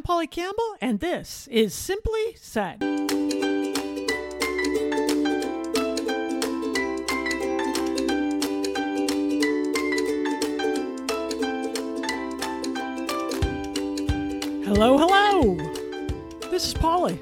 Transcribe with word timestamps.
I'm 0.00 0.04
Polly 0.04 0.28
Campbell, 0.28 0.76
and 0.80 0.98
this 0.98 1.46
is 1.48 1.74
Simply 1.74 2.34
Said. 2.34 2.82
Hello, 14.64 14.96
hello. 14.96 15.56
This 16.50 16.68
is 16.68 16.72
Polly 16.72 17.20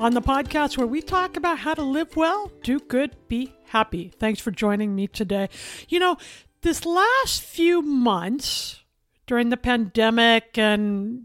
on 0.00 0.14
the 0.14 0.20
podcast 0.20 0.76
where 0.76 0.88
we 0.88 1.00
talk 1.00 1.36
about 1.36 1.60
how 1.60 1.74
to 1.74 1.82
live 1.82 2.16
well, 2.16 2.50
do 2.64 2.80
good, 2.80 3.14
be 3.28 3.54
happy. 3.66 4.10
Thanks 4.18 4.40
for 4.40 4.50
joining 4.50 4.96
me 4.96 5.06
today. 5.06 5.48
You 5.88 6.00
know, 6.00 6.16
this 6.62 6.84
last 6.84 7.42
few 7.42 7.80
months 7.80 8.82
during 9.28 9.50
the 9.50 9.56
pandemic 9.56 10.58
and 10.58 11.22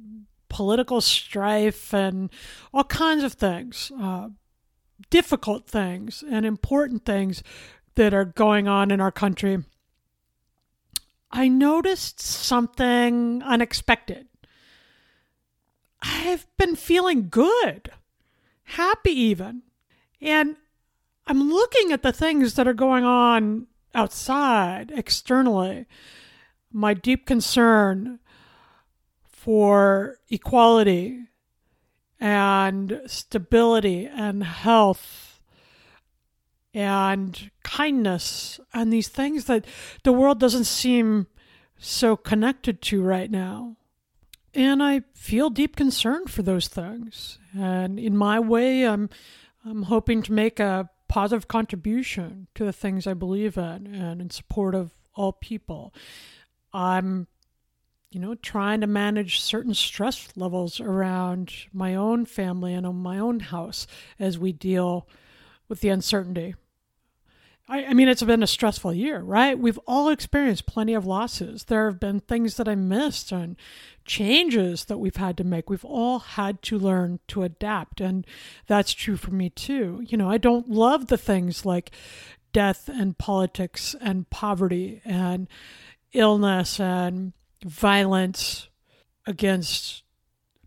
political 0.50 1.02
strife 1.02 1.94
and 1.94 2.30
all 2.74 2.84
kinds 2.84 3.24
of 3.24 3.34
things, 3.34 3.92
uh, 4.00 4.30
difficult 5.10 5.68
things 5.68 6.24
and 6.30 6.46
important 6.46 7.06
things 7.06 7.44
that 7.96 8.14
are 8.14 8.26
going 8.26 8.68
on 8.68 8.92
in 8.92 9.02
our 9.02 9.12
country, 9.12 9.64
I 11.32 11.48
noticed 11.48 12.20
something 12.20 13.42
unexpected. 13.44 14.28
I've 16.02 16.46
been 16.58 16.76
feeling 16.76 17.30
good, 17.30 17.92
happy 18.64 19.12
even. 19.12 19.64
And 20.22 20.56
I'm 21.28 21.50
looking 21.50 21.92
at 21.92 22.04
the 22.04 22.14
things 22.14 22.54
that 22.56 22.68
are 22.68 22.74
going 22.74 23.04
on 23.04 23.68
outside, 23.94 24.92
externally. 24.96 25.86
My 26.72 26.94
deep 26.94 27.26
concern 27.26 28.20
for 29.46 30.18
equality 30.32 31.20
and 32.20 33.00
stability 33.06 34.08
and 34.08 34.44
health 34.44 35.40
and 36.74 37.52
kindness 37.62 38.60
and 38.74 38.92
these 38.92 39.08
things 39.08 39.46
that 39.46 39.64
the 40.02 40.12
world 40.12 40.40
doesn't 40.40 40.64
seem 40.64 41.28
so 41.78 42.18
connected 42.18 42.82
to 42.82 43.04
right 43.04 43.30
now. 43.30 43.76
And 44.56 44.82
I 44.82 45.02
feel 45.14 45.52
deep 45.52 45.76
concern 45.76 46.26
for 46.26 46.42
those 46.42 46.68
things. 46.68 47.38
And 47.56 48.00
in 48.00 48.18
my 48.18 48.40
way, 48.40 48.88
I'm 48.88 49.12
I'm 49.64 49.84
hoping 49.84 50.24
to 50.24 50.34
make 50.34 50.60
a 50.60 50.90
positive 51.08 51.48
contribution 51.48 52.48
to 52.56 52.66
the 52.66 52.74
things 52.74 53.06
I 53.06 53.14
believe 53.14 53.58
in 53.58 53.86
and 53.94 54.22
in 54.22 54.32
support 54.32 54.74
of 54.74 54.96
all 55.14 55.34
people. 55.34 55.94
I'm, 56.74 57.28
you 58.16 58.22
know, 58.22 58.34
trying 58.36 58.80
to 58.80 58.88
manage 58.88 59.42
certain 59.42 59.74
stress 59.74 60.30
levels 60.38 60.80
around 60.80 61.52
my 61.74 61.94
own 61.94 62.26
family 62.26 62.74
and 62.74 62.88
on 62.88 62.96
my 62.96 63.20
own 63.20 63.42
house 63.42 63.86
as 64.18 64.40
we 64.40 64.54
deal 64.54 65.08
with 65.68 65.82
the 65.82 65.90
uncertainty 65.90 66.56
I, 67.68 67.86
I 67.86 67.94
mean, 67.94 68.08
it's 68.08 68.22
been 68.22 68.44
a 68.44 68.48
stressful 68.48 68.94
year, 68.94 69.20
right? 69.20 69.58
We've 69.58 69.80
all 69.88 70.10
experienced 70.10 70.68
plenty 70.68 70.94
of 70.94 71.06
losses. 71.06 71.64
There 71.64 71.90
have 71.90 72.00
been 72.00 72.20
things 72.20 72.58
that 72.58 72.68
I 72.68 72.76
missed 72.76 73.32
and 73.32 73.56
changes 74.06 74.86
that 74.86 75.00
we've 75.00 75.16
had 75.16 75.38
to 75.38 75.44
make. 75.44 75.70
We've 75.70 75.86
all 75.86 76.20
had 76.20 76.62
to 76.64 76.78
learn 76.78 77.20
to 77.30 77.44
adapt. 77.44 78.02
And 78.02 78.26
that's 78.68 78.94
true 78.94 79.18
for 79.18 79.32
me 79.32 79.50
too. 79.50 80.04
You 80.08 80.18
know, 80.18 80.30
I 80.30 80.38
don't 80.38 80.70
love 80.70 81.08
the 81.08 81.18
things 81.18 81.66
like 81.66 81.92
death 82.54 82.88
and 82.88 83.18
politics 83.18 83.96
and 84.00 84.30
poverty 84.30 85.02
and 85.04 85.48
illness 86.14 86.80
and 86.80 87.34
violence 87.64 88.70
against 89.26 90.04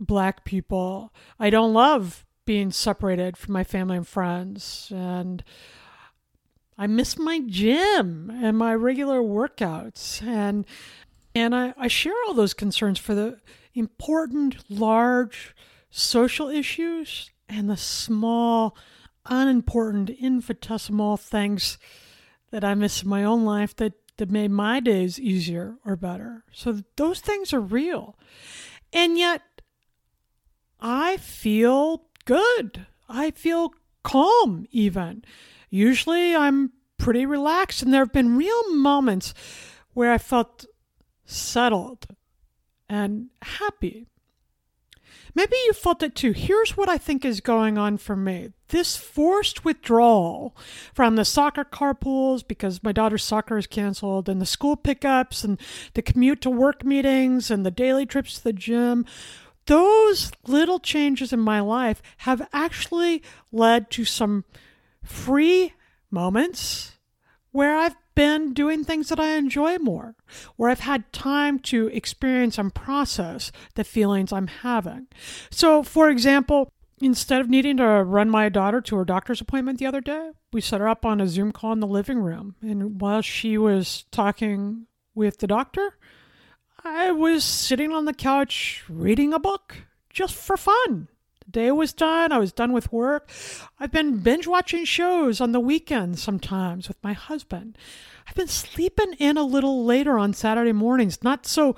black 0.01 0.45
people. 0.45 1.13
I 1.39 1.51
don't 1.51 1.73
love 1.73 2.25
being 2.45 2.71
separated 2.71 3.37
from 3.37 3.53
my 3.53 3.65
family 3.65 3.97
and 3.97 4.09
friends. 4.09 4.91
And 4.95 5.45
I 6.79 6.87
miss 6.87 7.19
my 7.19 7.41
gym 7.45 8.31
and 8.43 8.57
my 8.57 8.75
regular 8.75 9.21
workouts. 9.21 10.23
And 10.23 10.67
and 11.35 11.55
I, 11.55 11.75
I 11.77 11.89
share 11.89 12.15
all 12.27 12.35
those 12.35 12.55
concerns 12.55 12.99
for 12.99 13.15
the 13.15 13.39
important, 13.75 14.57
large 14.71 15.55
social 15.91 16.49
issues 16.49 17.31
and 17.49 17.69
the 17.71 17.77
small, 17.77 18.77
unimportant, 19.27 20.11
infinitesimal 20.11 21.17
things 21.17 21.79
that 22.51 22.65
I 22.65 22.75
miss 22.75 23.03
in 23.03 23.09
my 23.09 23.25
own 23.25 23.45
life 23.45 23.77
that, 23.77 23.93
that 24.19 24.31
made 24.31 24.51
my 24.51 24.81
days 24.81 25.19
easier 25.19 25.77
or 25.85 25.97
better. 25.97 26.45
So 26.53 26.83
those 26.97 27.21
things 27.21 27.53
are 27.53 27.61
real. 27.61 28.17
And 28.93 29.19
yet, 29.19 29.43
I 30.81 31.17
feel 31.17 32.05
good. 32.25 32.87
I 33.09 33.31
feel 33.31 33.73
calm, 34.03 34.67
even. 34.71 35.25
Usually 35.71 36.37
I'm 36.37 36.73
pretty 36.99 37.27
relaxed, 37.27 37.83
and 37.83 37.93
there 37.93 38.03
have 38.03 38.13
been 38.13 38.37
real 38.37 38.75
moments 38.75 39.35
where 39.95 40.13
I 40.13 40.19
felt 40.19 40.67
settled 41.25 42.07
and 42.89 43.29
happy. 43.43 44.07
Maybe 45.39 45.55
you 45.67 45.73
felt 45.73 46.03
it 46.03 46.17
too. 46.17 46.33
Here's 46.33 46.77
what 46.77 46.89
I 46.89 46.99
think 46.99 47.25
is 47.25 47.41
going 47.41 47.79
on 47.79 47.97
for 47.97 48.17
me 48.17 48.51
this 48.71 48.97
forced 48.97 49.65
withdrawal 49.65 50.57
from 50.93 51.15
the 51.15 51.25
soccer 51.25 51.63
carpools 51.63 52.43
because 52.43 52.83
my 52.83 52.91
daughter's 52.91 53.23
soccer 53.23 53.57
is 53.57 53.69
canceled, 53.69 54.29
and 54.29 54.41
the 54.41 54.47
school 54.47 54.75
pickups, 54.75 55.45
and 55.45 55.61
the 55.95 56.03
commute 56.03 56.41
to 56.41 56.51
work 56.51 56.85
meetings, 56.85 57.53
and 57.53 57.65
the 57.65 57.71
daily 57.71 58.05
trips 58.05 58.35
to 58.35 58.43
the 58.43 58.53
gym. 58.53 59.07
Those 59.67 60.33
little 60.49 60.81
changes 60.81 61.33
in 61.33 61.39
my 61.39 61.61
life 61.61 62.03
have 62.17 62.49
actually 62.53 63.23
led 63.53 63.93
to 63.93 64.05
some 64.05 64.45
free 65.05 65.73
moments 66.11 66.97
where 67.53 67.77
I've 67.77 67.95
been 68.19 68.53
doing 68.53 68.83
things 68.83 69.11
that 69.11 69.21
I 69.21 69.37
enjoy 69.37 69.79
more, 69.79 70.17
where 70.57 70.71
I've 70.71 70.81
had 70.81 71.13
time 71.13 71.61
to 71.61 71.87
experience 71.87 72.59
and 72.59 72.75
process 72.75 73.53
the 73.77 73.85
feelings 73.85 74.33
I'm 74.33 74.49
having. 74.49 75.07
So, 75.53 75.85
for 75.85 76.11
example, 76.11 76.73
instead 77.01 77.41
of 77.41 77.49
needing 77.49 77.77
to 77.77 77.85
run 77.85 78.29
my 78.29 78.49
daughter 78.49 78.81
to 78.81 78.97
her 78.97 79.05
doctor's 79.05 79.41
appointment 79.41 79.79
the 79.79 79.87
other 79.87 80.01
day, 80.01 80.33
we 80.53 80.61
set 80.61 80.81
her 80.81 80.89
up 80.89 81.05
on 81.05 81.21
a 81.21 81.29
Zoom 81.29 81.53
call 81.53 81.71
in 81.71 81.79
the 81.79 81.87
living 81.87 82.19
room. 82.19 82.57
And 82.61 83.01
while 83.01 83.23
she 83.23 83.57
was 83.57 84.05
talking 84.11 84.89
with 85.15 85.39
the 85.39 85.47
doctor, 85.47 85.95
I 86.83 87.13
was 87.13 87.45
sitting 87.45 87.93
on 87.93 88.05
the 88.05 88.13
couch 88.13 88.83
reading 88.89 89.33
a 89.33 89.39
book 89.39 89.77
just 90.11 90.35
for 90.35 90.57
fun 90.57 91.07
day 91.51 91.71
was 91.71 91.93
done. 91.93 92.33
I 92.33 92.39
was 92.39 92.53
done 92.53 92.73
with 92.73 92.93
work. 92.93 93.31
I've 93.79 93.93
been 93.93 94.19
binge 94.19 94.47
watching 94.47 94.85
shows 94.85 95.41
on 95.41 95.53
the 95.53 95.61
weekends 95.61 96.23
sometimes 96.23 96.89
with 96.89 97.03
my 97.03 97.13
husband. 97.13 97.77
I've 98.27 98.35
been 98.35 98.49
sleeping 98.49 99.15
in 99.19 99.37
a 99.37 99.43
little 99.43 99.85
later 99.85 100.19
on 100.19 100.35
Saturday 100.35 100.73
mornings, 100.73 101.23
not 101.23 101.47
so 101.47 101.77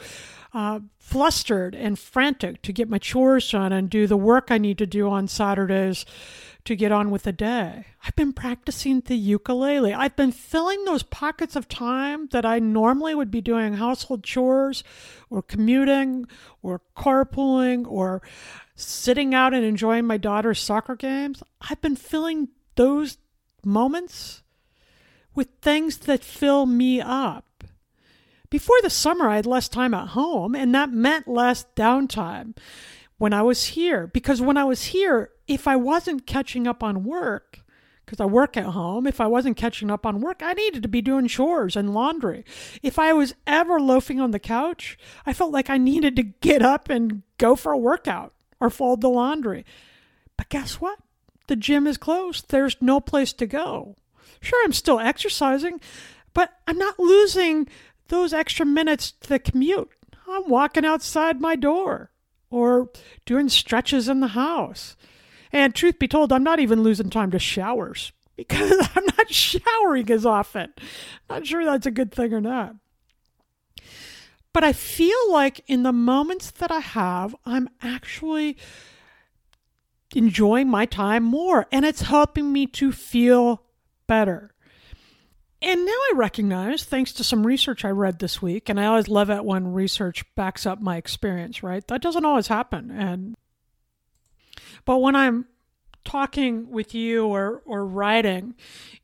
uh, 0.53 0.81
flustered 0.99 1.75
and 1.75 1.99
frantic 1.99 2.63
to 2.63 2.73
get 2.73 2.89
my 2.89 2.99
chores 2.99 3.51
done 3.51 3.73
and 3.73 3.89
do 3.89 4.07
the 4.07 4.17
work 4.17 4.49
I 4.51 4.59
need 4.59 4.79
to 4.79 4.87
do 4.87 5.09
on 5.09 5.29
Saturdays 5.29 6.05
to 6.65 6.77
get 6.77 6.93
on 6.93 7.11
with 7.11 7.23
the 7.23 7.33
day. 7.33 7.87
I've 8.05 8.17
been 8.17 8.33
practicing 8.33 9.01
the 9.01 9.17
ukulele. 9.17 9.95
I've 9.95 10.17
been 10.17 10.33
filling 10.33 10.85
those 10.85 11.03
pockets 11.03 11.57
of 11.57 11.69
time 11.69 12.29
that 12.29 12.45
I 12.45 12.59
normally 12.59 13.15
would 13.15 13.31
be 13.31 13.41
doing 13.41 13.75
household 13.75 14.25
chores 14.25 14.85
or 15.29 15.43
commuting 15.43 16.27
or 16.63 16.83
carpooling 16.97 17.87
or 17.87 18.23
sitting 18.75 19.35
out 19.35 19.55
and 19.55 19.65
enjoying 19.65 20.07
my 20.07 20.17
daughter's 20.17 20.61
soccer 20.61 20.97
games. 20.97 21.43
I've 21.61 21.81
been 21.81 21.97
filling 21.97 22.49
those 22.77 23.19
moments 23.65 24.43
with 25.35 25.49
things 25.63 25.99
that 25.99 26.25
fill 26.25 26.67
me 26.67 27.01
up. 27.01 27.47
Before 28.49 28.81
the 28.83 28.91
summer, 28.91 29.29
I 29.29 29.37
had 29.37 29.47
less 29.47 29.69
time 29.69 29.95
at 29.95 30.09
home, 30.09 30.57
and 30.57 30.75
that 30.75 30.91
meant 30.91 31.29
less 31.29 31.67
downtime 31.77 32.57
when 33.21 33.35
I 33.35 33.43
was 33.43 33.67
here. 33.67 34.07
Because 34.07 34.41
when 34.41 34.57
I 34.57 34.65
was 34.65 34.87
here, 34.87 35.29
if 35.47 35.69
I 35.69 35.77
wasn't 35.77 36.27
catching 36.27 36.67
up 36.67 36.83
on 36.83 37.05
work, 37.05 37.61
because 38.07 38.19
I 38.19 38.25
work 38.25 38.57
at 38.57 38.65
home, 38.65 39.07
if 39.07 39.21
I 39.21 39.27
wasn't 39.27 39.59
catching 39.59 39.91
up 39.91 40.07
on 40.07 40.23
work, 40.23 40.41
I 40.43 40.55
needed 40.55 40.83
to 40.83 40.89
be 40.89 41.03
doing 41.03 41.29
chores 41.29 41.77
and 41.77 41.93
laundry. 41.93 42.47
If 42.83 42.99
I 42.99 43.13
was 43.13 43.35
ever 43.47 43.79
loafing 43.79 44.21
on 44.21 44.31
the 44.31 44.39
couch, 44.39 44.97
I 45.27 45.35
felt 45.35 45.53
like 45.53 45.69
I 45.69 45.77
needed 45.77 46.17
to 46.17 46.23
get 46.23 46.63
up 46.63 46.89
and 46.89 47.23
go 47.37 47.57
for 47.57 47.73
a 47.73 47.79
workout 47.79 48.33
or 48.59 48.71
fold 48.71 49.03
the 49.03 49.11
laundry. 49.11 49.67
But 50.39 50.49
guess 50.49 50.81
what? 50.81 50.99
The 51.47 51.57
gym 51.57 51.87
is 51.87 51.99
closed. 51.99 52.47
There's 52.49 52.79
no 52.81 53.01
place 53.01 53.35
to 53.35 53.47
go. 53.47 53.97
Sure, 54.41 54.65
I'm 54.65 54.73
still 54.73 54.99
exercising, 54.99 55.79
but 56.33 56.55
I'm 56.67 56.79
not 56.79 56.99
losing 56.99 57.69
those 58.09 58.33
extra 58.33 58.65
minutes 58.65 59.13
to 59.13 59.29
the 59.29 59.39
commute. 59.39 59.91
I'm 60.27 60.49
walking 60.49 60.87
outside 60.87 61.39
my 61.39 61.55
door 61.55 62.10
or 62.51 62.91
doing 63.25 63.49
stretches 63.49 64.09
in 64.09 64.21
the 64.21 64.29
house. 64.29 64.97
And 65.53 65.75
truth 65.75 65.99
be 65.99 66.09
told, 66.09 66.33
I'm 66.33 66.45
not 66.45 66.61
even 66.61 66.83
losing 66.83 67.11
time 67.11 67.31
to 67.33 67.39
showers 67.39 68.13
because 68.37 68.89
I'm 68.95 69.05
not 69.19 69.31
showering 69.31 70.11
as 70.11 70.27
often. 70.27 70.73
Not 71.29 71.47
sure 71.47 71.65
that's 71.65 71.87
a 71.87 71.91
good 71.91 72.13
thing 72.13 72.33
or 72.33 72.41
not. 72.41 72.77
But 74.53 74.65
I 74.65 74.73
feel 74.73 75.31
like 75.31 75.61
in 75.67 75.85
the 75.85 75.93
moments 75.93 76.51
that 76.51 76.73
I 76.73 76.81
have, 76.81 77.37
I'm 77.47 77.69
actually 77.83 78.57
enjoying 80.15 80.69
my 80.69 80.87
time 80.87 81.23
more 81.23 81.67
and 81.71 81.85
it's 81.85 82.03
helping 82.03 82.53
me 82.53 82.67
to 82.67 82.91
feel 82.91 83.63
better. 84.09 84.53
And 85.63 85.85
now 85.85 85.93
I 85.93 86.13
recognize, 86.15 86.85
thanks 86.85 87.13
to 87.15 87.25
some 87.25 87.47
research 87.47 87.85
I 87.85 87.91
read 87.91 88.19
this 88.19 88.41
week, 88.41 88.69
and 88.69 88.81
I 88.81 88.87
always 88.87 89.09
love 89.09 89.29
it 89.29 89.45
when 89.45 89.73
research 89.73 90.25
backs 90.35 90.65
up 90.65 90.81
my 90.81 90.97
experience, 90.97 91.63
right? 91.63 91.87
That 91.89 92.01
doesn't 92.01 92.25
always 92.25 92.47
happen. 92.47 92.91
And 92.91 93.37
but 94.85 94.99
when 94.99 95.17
I'm 95.17 95.47
talking 96.05 96.71
with 96.71 96.95
you 96.95 97.27
or, 97.27 97.63
or 97.67 97.85
writing 97.85 98.55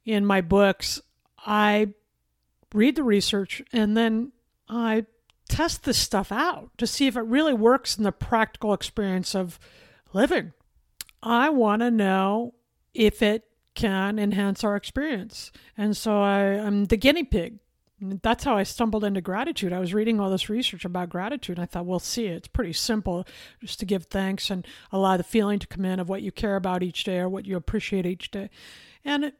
in 0.04 0.24
my 0.24 0.40
books, 0.40 1.00
I 1.38 1.88
read 2.74 2.96
the 2.96 3.02
research 3.02 3.62
and 3.72 3.96
then 3.96 4.32
I 4.68 5.06
test 5.48 5.84
this 5.84 5.98
stuff 5.98 6.32
out 6.32 6.70
to 6.78 6.86
see 6.86 7.06
if 7.06 7.16
it 7.16 7.20
really 7.20 7.54
works 7.54 7.96
in 7.96 8.04
the 8.04 8.12
practical 8.12 8.72
experience 8.72 9.34
of 9.34 9.58
living. 10.12 10.52
I 11.22 11.50
want 11.50 11.82
to 11.82 11.90
know 11.90 12.54
if 12.94 13.22
it 13.22 13.44
can 13.76 14.18
enhance 14.18 14.64
our 14.64 14.74
experience. 14.74 15.52
And 15.78 15.96
so 15.96 16.20
I, 16.20 16.40
I'm 16.58 16.86
the 16.86 16.96
guinea 16.96 17.22
pig. 17.22 17.60
That's 18.00 18.44
how 18.44 18.56
I 18.56 18.64
stumbled 18.64 19.04
into 19.04 19.20
gratitude. 19.20 19.72
I 19.72 19.78
was 19.78 19.94
reading 19.94 20.20
all 20.20 20.28
this 20.28 20.50
research 20.50 20.84
about 20.84 21.08
gratitude, 21.08 21.56
and 21.56 21.62
I 21.62 21.66
thought, 21.66 21.86
we'll 21.86 21.98
see, 21.98 22.26
it's 22.26 22.48
pretty 22.48 22.74
simple 22.74 23.26
just 23.60 23.78
to 23.80 23.86
give 23.86 24.06
thanks 24.06 24.50
and 24.50 24.66
allow 24.92 25.16
the 25.16 25.22
feeling 25.22 25.58
to 25.60 25.66
come 25.66 25.84
in 25.84 26.00
of 26.00 26.08
what 26.08 26.20
you 26.20 26.30
care 26.30 26.56
about 26.56 26.82
each 26.82 27.04
day 27.04 27.18
or 27.18 27.28
what 27.28 27.46
you 27.46 27.56
appreciate 27.56 28.04
each 28.04 28.30
day. 28.30 28.50
And 29.04 29.24
it, 29.24 29.34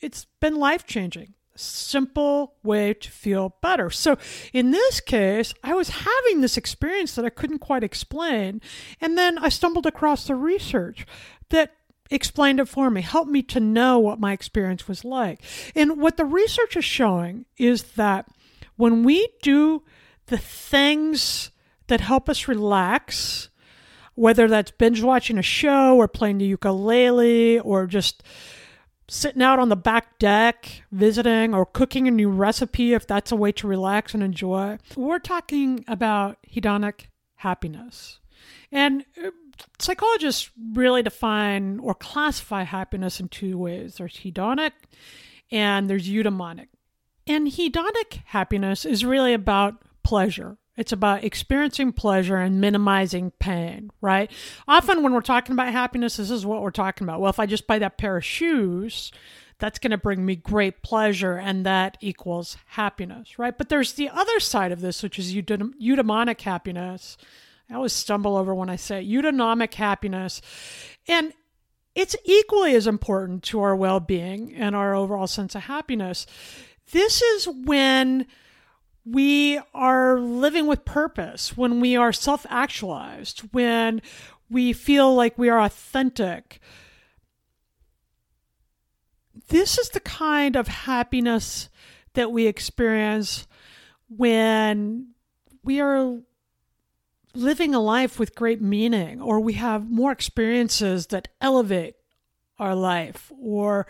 it's 0.00 0.24
been 0.40 0.56
life 0.56 0.86
changing 0.86 1.34
simple 1.56 2.54
way 2.62 2.94
to 2.94 3.10
feel 3.10 3.56
better. 3.60 3.90
So 3.90 4.16
in 4.52 4.70
this 4.70 5.00
case, 5.00 5.52
I 5.62 5.74
was 5.74 5.90
having 5.90 6.40
this 6.40 6.56
experience 6.56 7.14
that 7.14 7.24
I 7.24 7.30
couldn't 7.30 7.58
quite 7.58 7.84
explain. 7.84 8.60
And 9.00 9.18
then 9.18 9.38
I 9.38 9.50
stumbled 9.50 9.86
across 9.86 10.26
the 10.26 10.34
research 10.34 11.06
that 11.50 11.72
explained 12.10 12.60
it 12.60 12.68
for 12.68 12.90
me, 12.90 13.02
helped 13.02 13.30
me 13.30 13.42
to 13.42 13.60
know 13.60 13.98
what 13.98 14.20
my 14.20 14.32
experience 14.32 14.88
was 14.88 15.04
like. 15.04 15.40
And 15.74 16.00
what 16.00 16.16
the 16.16 16.24
research 16.24 16.76
is 16.76 16.84
showing 16.84 17.46
is 17.56 17.82
that 17.94 18.28
when 18.76 19.04
we 19.04 19.28
do 19.42 19.82
the 20.26 20.38
things 20.38 21.50
that 21.88 22.00
help 22.00 22.28
us 22.28 22.48
relax, 22.48 23.48
whether 24.14 24.48
that's 24.48 24.70
binge 24.70 25.02
watching 25.02 25.38
a 25.38 25.42
show 25.42 25.96
or 25.96 26.08
playing 26.08 26.38
the 26.38 26.44
ukulele 26.44 27.58
or 27.58 27.86
just 27.86 28.22
sitting 29.08 29.42
out 29.42 29.58
on 29.58 29.68
the 29.68 29.76
back 29.76 30.18
deck, 30.18 30.84
visiting, 30.92 31.52
or 31.52 31.66
cooking 31.66 32.06
a 32.06 32.10
new 32.10 32.30
recipe 32.30 32.94
if 32.94 33.06
that's 33.06 33.32
a 33.32 33.36
way 33.36 33.50
to 33.50 33.66
relax 33.66 34.14
and 34.14 34.22
enjoy. 34.22 34.78
We're 34.96 35.18
talking 35.18 35.84
about 35.88 36.38
hedonic 36.48 37.06
happiness. 37.36 38.20
And 38.70 39.04
uh, 39.22 39.30
psychologists 39.78 40.50
really 40.72 41.02
define 41.02 41.78
or 41.80 41.94
classify 41.94 42.62
happiness 42.62 43.20
in 43.20 43.28
two 43.28 43.58
ways 43.58 43.96
there's 43.96 44.16
hedonic 44.16 44.72
and 45.50 45.88
there's 45.88 46.08
eudaimonic. 46.08 46.68
And 47.26 47.48
hedonic 47.48 48.22
happiness 48.26 48.84
is 48.84 49.04
really 49.04 49.34
about 49.34 49.82
pleasure. 50.02 50.56
It's 50.76 50.92
about 50.92 51.24
experiencing 51.24 51.92
pleasure 51.92 52.36
and 52.38 52.60
minimizing 52.60 53.32
pain, 53.38 53.90
right? 54.00 54.30
Often 54.66 55.02
when 55.02 55.12
we're 55.12 55.20
talking 55.20 55.52
about 55.52 55.72
happiness, 55.72 56.16
this 56.16 56.30
is 56.30 56.46
what 56.46 56.62
we're 56.62 56.70
talking 56.70 57.04
about. 57.04 57.20
Well, 57.20 57.30
if 57.30 57.38
I 57.38 57.46
just 57.46 57.66
buy 57.66 57.78
that 57.80 57.98
pair 57.98 58.16
of 58.16 58.24
shoes, 58.24 59.12
that's 59.58 59.78
going 59.78 59.90
to 59.90 59.98
bring 59.98 60.24
me 60.24 60.36
great 60.36 60.82
pleasure 60.82 61.36
and 61.36 61.66
that 61.66 61.98
equals 62.00 62.56
happiness, 62.64 63.38
right? 63.38 63.56
But 63.56 63.68
there's 63.68 63.92
the 63.92 64.08
other 64.08 64.40
side 64.40 64.72
of 64.72 64.80
this, 64.80 65.02
which 65.02 65.18
is 65.18 65.34
eudaimonic 65.34 66.40
happiness, 66.40 67.18
I 67.70 67.74
always 67.74 67.92
stumble 67.92 68.36
over 68.36 68.54
when 68.54 68.68
I 68.68 68.76
say 68.76 69.04
eudaimonic 69.04 69.74
happiness. 69.74 70.40
And 71.06 71.32
it's 71.94 72.16
equally 72.24 72.74
as 72.74 72.86
important 72.86 73.42
to 73.44 73.60
our 73.60 73.76
well 73.76 74.00
being 74.00 74.54
and 74.54 74.74
our 74.74 74.94
overall 74.94 75.26
sense 75.26 75.54
of 75.54 75.62
happiness. 75.62 76.26
This 76.92 77.22
is 77.22 77.46
when 77.46 78.26
we 79.04 79.60
are 79.72 80.18
living 80.18 80.66
with 80.66 80.84
purpose, 80.84 81.56
when 81.56 81.80
we 81.80 81.96
are 81.96 82.12
self 82.12 82.44
actualized, 82.48 83.40
when 83.52 84.02
we 84.48 84.72
feel 84.72 85.14
like 85.14 85.38
we 85.38 85.48
are 85.48 85.60
authentic. 85.60 86.60
This 89.48 89.78
is 89.78 89.88
the 89.90 90.00
kind 90.00 90.56
of 90.56 90.68
happiness 90.68 91.68
that 92.14 92.30
we 92.32 92.46
experience 92.46 93.46
when 94.08 95.14
we 95.62 95.80
are 95.80 96.20
living 97.34 97.74
a 97.74 97.80
life 97.80 98.18
with 98.18 98.34
great 98.34 98.60
meaning, 98.60 99.20
or 99.20 99.40
we 99.40 99.54
have 99.54 99.90
more 99.90 100.12
experiences 100.12 101.08
that 101.08 101.28
elevate 101.40 101.94
our 102.58 102.74
life, 102.74 103.32
or 103.40 103.86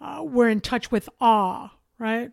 uh, 0.00 0.22
we're 0.24 0.48
in 0.48 0.60
touch 0.60 0.90
with 0.90 1.08
awe, 1.20 1.70
right? 1.98 2.30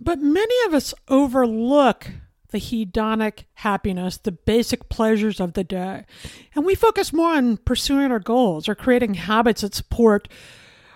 But 0.00 0.20
many 0.20 0.54
of 0.66 0.74
us 0.74 0.94
overlook 1.08 2.10
the 2.50 2.58
hedonic 2.58 3.44
happiness, 3.54 4.16
the 4.16 4.32
basic 4.32 4.88
pleasures 4.88 5.40
of 5.40 5.54
the 5.54 5.64
day, 5.64 6.04
and 6.54 6.64
we 6.64 6.74
focus 6.74 7.12
more 7.12 7.34
on 7.34 7.56
pursuing 7.58 8.12
our 8.12 8.20
goals 8.20 8.68
or 8.68 8.74
creating 8.74 9.14
habits 9.14 9.62
that 9.62 9.74
support 9.74 10.28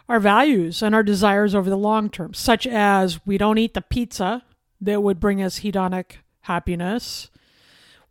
our 0.08 0.20
values 0.20 0.82
and 0.82 0.94
our 0.94 1.02
desires 1.02 1.54
over 1.54 1.68
the 1.68 1.76
long 1.76 2.08
term, 2.08 2.32
such 2.32 2.66
as 2.66 3.24
we 3.26 3.36
don't 3.36 3.58
eat 3.58 3.74
the 3.74 3.82
pizza 3.82 4.44
that 4.80 5.02
would 5.02 5.20
bring 5.20 5.42
us 5.42 5.60
hedonic 5.60 6.18
happiness 6.42 7.28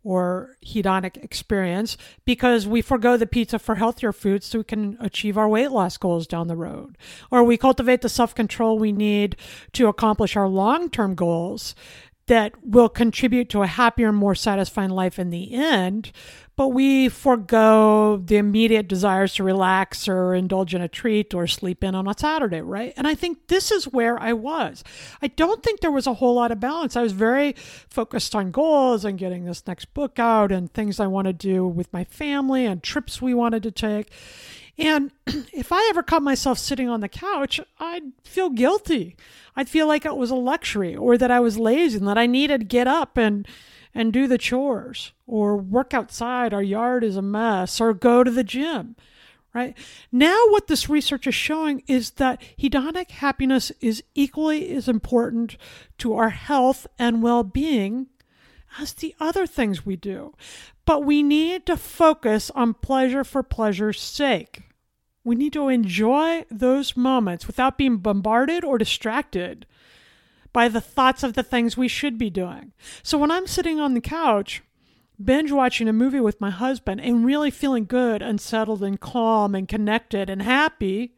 or 0.08 0.56
hedonic 0.64 1.22
experience 1.22 1.98
because 2.24 2.66
we 2.66 2.80
forego 2.80 3.18
the 3.18 3.26
pizza 3.26 3.58
for 3.58 3.74
healthier 3.74 4.10
foods 4.10 4.46
so 4.46 4.60
we 4.60 4.64
can 4.64 4.96
achieve 5.00 5.36
our 5.36 5.46
weight 5.46 5.70
loss 5.70 5.98
goals 5.98 6.26
down 6.26 6.48
the 6.48 6.56
road. 6.56 6.96
Or 7.30 7.44
we 7.44 7.58
cultivate 7.58 8.00
the 8.00 8.08
self 8.08 8.34
control 8.34 8.78
we 8.78 8.90
need 8.90 9.36
to 9.74 9.86
accomplish 9.86 10.34
our 10.34 10.48
long 10.48 10.88
term 10.88 11.14
goals 11.14 11.74
that 12.28 12.54
will 12.64 12.88
contribute 12.88 13.48
to 13.50 13.62
a 13.62 13.66
happier, 13.66 14.12
more 14.12 14.34
satisfying 14.34 14.90
life 14.90 15.18
in 15.18 15.30
the 15.30 15.52
end, 15.52 16.12
but 16.56 16.68
we 16.68 17.08
forego 17.08 18.16
the 18.16 18.36
immediate 18.36 18.88
desires 18.88 19.34
to 19.34 19.44
relax 19.44 20.08
or 20.08 20.34
indulge 20.34 20.74
in 20.74 20.82
a 20.82 20.88
treat 20.88 21.32
or 21.32 21.46
sleep 21.46 21.84
in 21.84 21.94
on 21.94 22.08
a 22.08 22.14
Saturday, 22.18 22.60
right? 22.60 22.92
And 22.96 23.06
I 23.06 23.14
think 23.14 23.46
this 23.46 23.70
is 23.70 23.84
where 23.84 24.20
I 24.20 24.32
was. 24.32 24.82
I 25.22 25.28
don't 25.28 25.62
think 25.62 25.80
there 25.80 25.90
was 25.92 26.06
a 26.06 26.14
whole 26.14 26.34
lot 26.34 26.50
of 26.50 26.58
balance. 26.58 26.96
I 26.96 27.02
was 27.02 27.12
very 27.12 27.52
focused 27.88 28.34
on 28.34 28.50
goals 28.50 29.04
and 29.04 29.18
getting 29.18 29.44
this 29.44 29.66
next 29.66 29.94
book 29.94 30.18
out 30.18 30.50
and 30.50 30.72
things 30.72 30.98
I 30.98 31.06
want 31.06 31.26
to 31.28 31.32
do 31.32 31.66
with 31.66 31.92
my 31.92 32.02
family 32.04 32.66
and 32.66 32.82
trips 32.82 33.22
we 33.22 33.34
wanted 33.34 33.62
to 33.62 33.70
take. 33.70 34.10
And 34.78 35.10
if 35.26 35.72
I 35.72 35.86
ever 35.90 36.02
caught 36.02 36.22
myself 36.22 36.58
sitting 36.58 36.88
on 36.88 37.00
the 37.00 37.08
couch, 37.08 37.60
I'd 37.78 38.12
feel 38.24 38.50
guilty. 38.50 39.16
I'd 39.56 39.68
feel 39.68 39.86
like 39.86 40.04
it 40.04 40.16
was 40.16 40.30
a 40.30 40.36
luxury 40.36 40.94
or 40.94 41.18
that 41.18 41.30
I 41.30 41.40
was 41.40 41.58
lazy 41.58 41.98
and 41.98 42.08
that 42.08 42.18
I 42.18 42.26
needed 42.26 42.60
to 42.60 42.66
get 42.66 42.86
up 42.86 43.16
and 43.16 43.46
and 43.94 44.12
do 44.12 44.28
the 44.28 44.38
chores 44.38 45.12
or 45.26 45.56
work 45.56 45.92
outside. 45.92 46.54
Our 46.54 46.62
yard 46.62 47.02
is 47.02 47.16
a 47.16 47.22
mess 47.22 47.80
or 47.80 47.94
go 47.94 48.22
to 48.22 48.30
the 48.30 48.44
gym. 48.44 48.94
Right 49.54 49.76
now, 50.12 50.38
what 50.50 50.68
this 50.68 50.88
research 50.88 51.26
is 51.26 51.34
showing 51.34 51.82
is 51.86 52.10
that 52.12 52.40
hedonic 52.56 53.10
happiness 53.10 53.72
is 53.80 54.04
equally 54.14 54.70
as 54.74 54.88
important 54.88 55.56
to 55.98 56.14
our 56.14 56.28
health 56.30 56.86
and 56.98 57.22
well 57.22 57.42
being 57.42 58.06
as 58.78 58.92
the 58.92 59.16
other 59.18 59.46
things 59.46 59.86
we 59.86 59.96
do. 59.96 60.34
But 60.84 61.04
we 61.04 61.22
need 61.22 61.66
to 61.66 61.76
focus 61.76 62.50
on 62.54 62.74
pleasure 62.74 63.24
for 63.24 63.42
pleasure's 63.42 64.00
sake. 64.00 64.67
We 65.28 65.34
need 65.34 65.52
to 65.52 65.68
enjoy 65.68 66.46
those 66.50 66.96
moments 66.96 67.46
without 67.46 67.76
being 67.76 67.98
bombarded 67.98 68.64
or 68.64 68.78
distracted 68.78 69.66
by 70.54 70.68
the 70.68 70.80
thoughts 70.80 71.22
of 71.22 71.34
the 71.34 71.42
things 71.42 71.76
we 71.76 71.86
should 71.86 72.16
be 72.16 72.30
doing. 72.30 72.72
So 73.02 73.18
when 73.18 73.30
I'm 73.30 73.46
sitting 73.46 73.78
on 73.78 73.92
the 73.92 74.00
couch, 74.00 74.62
binge 75.22 75.52
watching 75.52 75.86
a 75.86 75.92
movie 75.92 76.18
with 76.18 76.40
my 76.40 76.48
husband 76.48 77.02
and 77.02 77.26
really 77.26 77.50
feeling 77.50 77.84
good 77.84 78.22
and 78.22 78.40
settled 78.40 78.82
and 78.82 78.98
calm 78.98 79.54
and 79.54 79.68
connected 79.68 80.30
and 80.30 80.40
happy, 80.40 81.12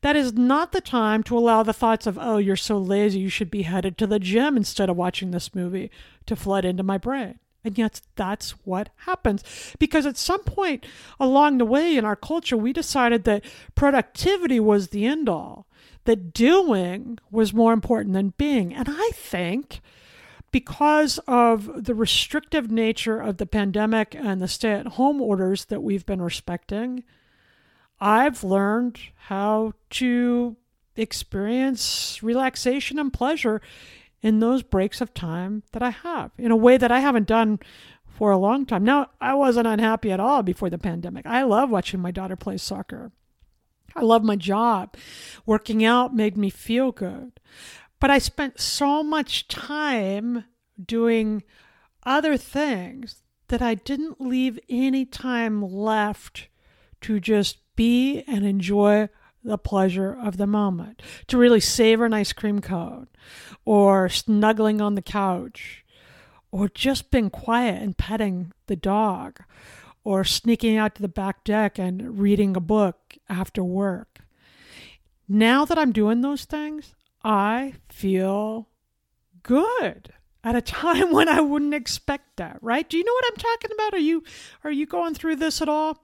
that 0.00 0.16
is 0.16 0.32
not 0.32 0.72
the 0.72 0.80
time 0.80 1.22
to 1.24 1.36
allow 1.36 1.62
the 1.62 1.74
thoughts 1.74 2.06
of, 2.06 2.18
oh, 2.18 2.38
you're 2.38 2.56
so 2.56 2.78
lazy, 2.78 3.20
you 3.20 3.28
should 3.28 3.50
be 3.50 3.64
headed 3.64 3.98
to 3.98 4.06
the 4.06 4.18
gym 4.18 4.56
instead 4.56 4.88
of 4.88 4.96
watching 4.96 5.32
this 5.32 5.54
movie 5.54 5.90
to 6.24 6.34
flood 6.34 6.64
into 6.64 6.82
my 6.82 6.96
brain. 6.96 7.38
And 7.64 7.78
yet, 7.78 8.02
that's 8.14 8.50
what 8.64 8.90
happens. 8.98 9.42
Because 9.78 10.04
at 10.04 10.18
some 10.18 10.44
point 10.44 10.84
along 11.18 11.58
the 11.58 11.64
way 11.64 11.96
in 11.96 12.04
our 12.04 12.16
culture, 12.16 12.56
we 12.56 12.72
decided 12.72 13.24
that 13.24 13.44
productivity 13.74 14.60
was 14.60 14.88
the 14.88 15.06
end 15.06 15.28
all 15.28 15.66
that 16.04 16.34
doing 16.34 17.18
was 17.30 17.54
more 17.54 17.72
important 17.72 18.12
than 18.12 18.34
being. 18.36 18.74
And 18.74 18.88
I 18.90 19.10
think 19.14 19.80
because 20.50 21.18
of 21.26 21.84
the 21.84 21.94
restrictive 21.94 22.70
nature 22.70 23.20
of 23.20 23.38
the 23.38 23.46
pandemic 23.46 24.14
and 24.14 24.40
the 24.40 24.46
stay 24.46 24.72
at 24.72 24.86
home 24.86 25.20
orders 25.20 25.64
that 25.64 25.82
we've 25.82 26.06
been 26.06 26.22
respecting, 26.22 27.02
I've 28.00 28.44
learned 28.44 29.00
how 29.16 29.72
to 29.90 30.56
experience 30.96 32.22
relaxation 32.22 32.98
and 32.98 33.12
pleasure 33.12 33.60
in 34.24 34.40
those 34.40 34.62
breaks 34.62 35.02
of 35.02 35.12
time 35.12 35.62
that 35.72 35.82
I 35.82 35.90
have 35.90 36.30
in 36.38 36.50
a 36.50 36.56
way 36.56 36.78
that 36.78 36.90
I 36.90 37.00
haven't 37.00 37.28
done 37.28 37.60
for 38.06 38.30
a 38.30 38.38
long 38.38 38.64
time. 38.64 38.82
Now, 38.82 39.10
I 39.20 39.34
wasn't 39.34 39.66
unhappy 39.66 40.10
at 40.10 40.18
all 40.18 40.42
before 40.42 40.70
the 40.70 40.78
pandemic. 40.78 41.26
I 41.26 41.42
love 41.42 41.68
watching 41.68 42.00
my 42.00 42.10
daughter 42.10 42.34
play 42.34 42.56
soccer. 42.56 43.12
I 43.94 44.00
love 44.00 44.24
my 44.24 44.36
job. 44.36 44.96
Working 45.44 45.84
out 45.84 46.16
made 46.16 46.38
me 46.38 46.48
feel 46.48 46.90
good. 46.90 47.38
But 48.00 48.10
I 48.10 48.18
spent 48.18 48.58
so 48.58 49.02
much 49.02 49.46
time 49.46 50.44
doing 50.82 51.42
other 52.04 52.38
things 52.38 53.22
that 53.48 53.60
I 53.60 53.74
didn't 53.74 54.22
leave 54.22 54.58
any 54.70 55.04
time 55.04 55.62
left 55.62 56.48
to 57.02 57.20
just 57.20 57.58
be 57.76 58.24
and 58.26 58.46
enjoy 58.46 59.10
the 59.44 59.58
pleasure 59.58 60.16
of 60.18 60.36
the 60.36 60.46
moment, 60.46 61.02
to 61.28 61.38
really 61.38 61.60
savor 61.60 62.06
an 62.06 62.14
ice 62.14 62.32
cream 62.32 62.60
cone 62.60 63.08
or 63.64 64.08
snuggling 64.08 64.80
on 64.80 64.94
the 64.94 65.02
couch 65.02 65.84
or 66.50 66.68
just 66.68 67.10
being 67.10 67.30
quiet 67.30 67.82
and 67.82 67.98
petting 67.98 68.52
the 68.66 68.76
dog 68.76 69.40
or 70.04 70.24
sneaking 70.24 70.76
out 70.76 70.94
to 70.94 71.02
the 71.02 71.08
back 71.08 71.44
deck 71.44 71.78
and 71.78 72.18
reading 72.18 72.56
a 72.56 72.60
book 72.60 73.16
after 73.28 73.64
work. 73.64 74.20
Now 75.28 75.64
that 75.64 75.78
I'm 75.78 75.92
doing 75.92 76.20
those 76.20 76.44
things, 76.44 76.94
I 77.24 77.74
feel 77.88 78.68
good 79.42 80.12
at 80.44 80.54
a 80.54 80.60
time 80.60 81.12
when 81.12 81.28
I 81.28 81.40
wouldn't 81.40 81.74
expect 81.74 82.36
that, 82.36 82.58
right? 82.60 82.88
Do 82.88 82.98
you 82.98 83.04
know 83.04 83.12
what 83.12 83.24
I'm 83.30 83.36
talking 83.36 83.70
about? 83.74 83.94
Are 83.94 83.98
you 83.98 84.22
are 84.62 84.70
you 84.70 84.86
going 84.86 85.14
through 85.14 85.36
this 85.36 85.62
at 85.62 85.68
all? 85.68 85.98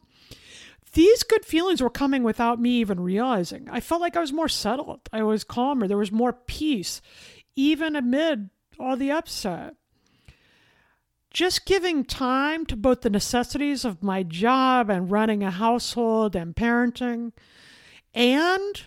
These 0.93 1.23
good 1.23 1.45
feelings 1.45 1.81
were 1.81 1.91
coming 1.91 2.23
without 2.23 2.61
me 2.61 2.71
even 2.71 3.01
realizing. 3.01 3.69
I 3.71 3.81
felt 3.81 4.01
like 4.01 4.17
I 4.17 4.21
was 4.21 4.33
more 4.33 4.49
settled. 4.49 5.01
I 5.13 5.23
was 5.23 5.45
calmer. 5.45 5.87
There 5.87 5.97
was 5.97 6.11
more 6.11 6.33
peace, 6.33 7.01
even 7.55 7.95
amid 7.95 8.51
all 8.79 8.97
the 8.97 9.13
upset. 9.13 9.77
Just 11.33 11.65
giving 11.65 12.05
time 12.05 12.67
to 12.67 12.77
both 12.77 13.03
the 13.03 13.11
necessities 13.11 13.85
of 13.85 14.03
my 14.03 14.25
job 14.25 14.91
and 14.91 15.11
running 15.11 15.45
a 15.45 15.51
household 15.53 16.35
and 16.35 16.57
parenting, 16.57 17.33
and 18.13 18.83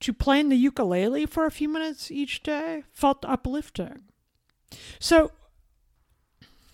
to 0.00 0.14
playing 0.14 0.48
the 0.48 0.56
ukulele 0.56 1.26
for 1.26 1.44
a 1.44 1.50
few 1.50 1.68
minutes 1.68 2.10
each 2.10 2.42
day 2.42 2.84
felt 2.92 3.22
uplifting. 3.26 4.04
So, 4.98 5.30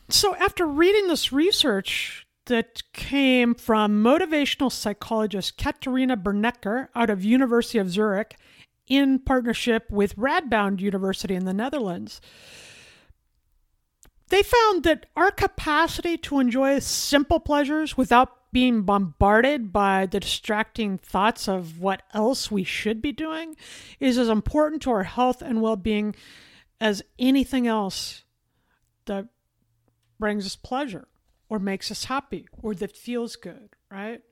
so 0.08 0.36
after 0.36 0.64
reading 0.64 1.08
this 1.08 1.32
research 1.32 2.24
that 2.50 2.82
came 2.92 3.54
from 3.54 4.02
motivational 4.02 4.72
psychologist 4.72 5.56
Katharina 5.56 6.16
Bernecker 6.16 6.88
out 6.96 7.08
of 7.08 7.24
University 7.24 7.78
of 7.78 7.88
Zurich 7.88 8.36
in 8.88 9.20
partnership 9.20 9.88
with 9.88 10.16
Radboud 10.16 10.80
University 10.80 11.36
in 11.36 11.44
the 11.44 11.54
Netherlands, 11.54 12.20
they 14.30 14.42
found 14.42 14.82
that 14.82 15.06
our 15.14 15.30
capacity 15.30 16.16
to 16.18 16.40
enjoy 16.40 16.80
simple 16.80 17.38
pleasures 17.38 17.96
without 17.96 18.52
being 18.52 18.82
bombarded 18.82 19.72
by 19.72 20.06
the 20.06 20.18
distracting 20.18 20.98
thoughts 20.98 21.48
of 21.48 21.80
what 21.80 22.02
else 22.12 22.50
we 22.50 22.64
should 22.64 23.00
be 23.00 23.12
doing 23.12 23.54
is 24.00 24.18
as 24.18 24.28
important 24.28 24.82
to 24.82 24.90
our 24.90 25.04
health 25.04 25.40
and 25.40 25.62
well 25.62 25.76
being 25.76 26.16
as 26.80 27.00
anything 27.16 27.68
else 27.68 28.24
that 29.04 29.28
brings 30.18 30.44
us 30.44 30.56
pleasure 30.56 31.06
or 31.50 31.58
makes 31.58 31.90
us 31.90 32.04
happy 32.04 32.48
or 32.62 32.74
that 32.74 32.96
feels 32.96 33.36
good, 33.36 33.68
right? 33.90 34.22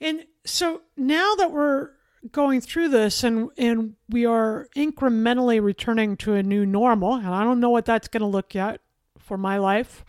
And 0.00 0.26
so 0.44 0.82
now 0.96 1.34
that 1.34 1.50
we're 1.50 1.90
going 2.30 2.60
through 2.60 2.88
this 2.88 3.24
and 3.24 3.48
and 3.56 3.96
we 4.08 4.26
are 4.26 4.68
incrementally 4.76 5.60
returning 5.60 6.16
to 6.18 6.34
a 6.34 6.42
new 6.42 6.64
normal, 6.64 7.14
and 7.14 7.26
I 7.26 7.42
don't 7.42 7.60
know 7.60 7.70
what 7.70 7.86
that's 7.86 8.08
going 8.08 8.20
to 8.20 8.26
look 8.26 8.54
yet 8.54 8.80
for 9.18 9.36
my 9.36 9.58
life 9.58 10.04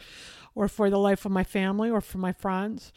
or 0.53 0.67
for 0.67 0.89
the 0.89 1.00
life 1.00 1.25
of 1.25 1.31
my 1.31 1.43
family 1.43 1.89
or 1.89 2.01
for 2.01 2.17
my 2.17 2.34
friends. 2.34 2.91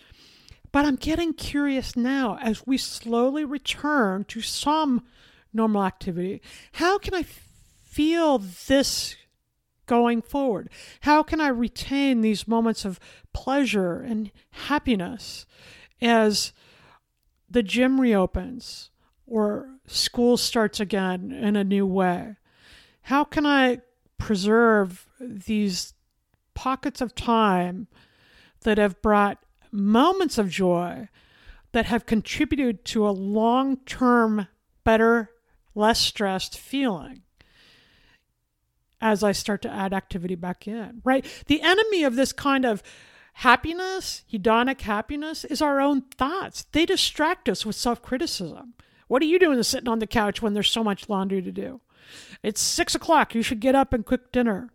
But 0.73 0.85
I'm 0.85 0.97
getting 0.97 1.33
curious 1.33 1.95
now 1.95 2.37
as 2.43 2.67
we 2.67 2.77
slowly 2.77 3.45
return 3.45 4.25
to 4.25 4.41
some 4.41 5.05
normal 5.53 5.85
activity. 5.85 6.43
How 6.73 6.99
can 6.99 7.15
I 7.15 7.23
feel 7.23 8.39
this 8.39 9.15
going 9.87 10.23
forward? 10.23 10.71
How 11.01 11.23
can 11.23 11.41
I 11.41 11.49
retain 11.49 12.21
these 12.21 12.49
moments 12.49 12.85
of 12.85 13.01
pleasure 13.33 14.01
and 14.01 14.31
happiness 14.51 15.47
as 16.01 16.53
the 17.49 17.63
gym 17.63 18.01
reopens 18.01 18.91
or 19.27 19.79
school 19.87 20.37
starts 20.37 20.81
again 20.81 21.31
in 21.33 21.57
a 21.57 21.65
new 21.65 21.87
way? 21.87 22.37
How 23.03 23.25
can 23.25 23.47
I 23.47 23.81
preserve 24.19 25.07
these 25.21 25.95
pockets 26.55 27.01
of 27.01 27.15
time 27.15 27.89
that 28.63 28.79
have 28.79 29.03
brought 29.03 29.39
moments 29.71 30.39
of 30.39 30.49
joy 30.49 31.09
that 31.73 31.87
have 31.87 32.07
contributed 32.07 32.85
to 32.85 33.07
a 33.07 33.11
long 33.11 33.77
term, 33.79 34.47
better, 34.85 35.31
less 35.75 36.01
stressed 36.01 36.57
feeling? 36.57 37.23
As 39.01 39.23
I 39.23 39.33
start 39.33 39.63
to 39.63 39.71
add 39.71 39.93
activity 39.93 40.35
back 40.35 40.67
in, 40.67 41.03
right? 41.05 41.25
The 41.47 41.63
enemy 41.63 42.05
of 42.05 42.17
this 42.17 42.33
kind 42.33 42.65
of 42.65 42.83
happiness, 43.35 44.25
hedonic 44.33 44.81
happiness, 44.83 45.45
is 45.45 45.61
our 45.61 45.81
own 45.81 46.03
thoughts. 46.17 46.67
They 46.73 46.87
distract 46.87 47.49
us 47.49 47.67
with 47.67 47.77
self 47.77 48.03
criticism. 48.03 48.75
What 49.09 49.23
are 49.23 49.27
you 49.27 49.39
doing 49.39 49.63
sitting 49.63 49.89
on 49.89 49.99
the 49.99 50.07
couch 50.07 50.41
when 50.41 50.55
there's 50.55 50.71
so 50.71 50.85
much 50.85 51.09
laundry 51.09 51.43
to 51.43 51.53
do? 51.53 51.81
It's 52.43 52.61
six 52.61 52.95
o'clock. 52.95 53.35
You 53.35 53.43
should 53.43 53.61
get 53.61 53.75
up 53.75 53.93
and 53.93 54.07
cook 54.07 54.33
dinner. 54.33 54.71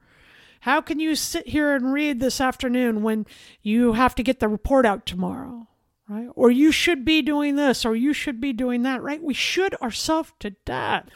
How 0.62 0.82
can 0.82 1.00
you 1.00 1.16
sit 1.16 1.48
here 1.48 1.74
and 1.74 1.94
read 1.94 2.20
this 2.20 2.42
afternoon 2.42 3.02
when 3.02 3.26
you 3.62 3.94
have 3.94 4.14
to 4.16 4.24
get 4.24 4.40
the 4.40 4.48
report 4.48 4.86
out 4.86 5.06
tomorrow? 5.06 5.68
Right? 6.08 6.28
Or 6.36 6.50
you 6.50 6.72
should 6.72 7.06
be 7.06 7.22
doing 7.22 7.56
this 7.56 7.86
or 7.86 7.96
you 7.96 8.14
should 8.14 8.42
be 8.42 8.52
doing 8.52 8.82
that, 8.84 9.02
right? 9.02 9.22
We 9.22 9.34
should 9.34 9.76
ourselves 9.76 10.34
to 10.40 10.52
death. 10.66 11.10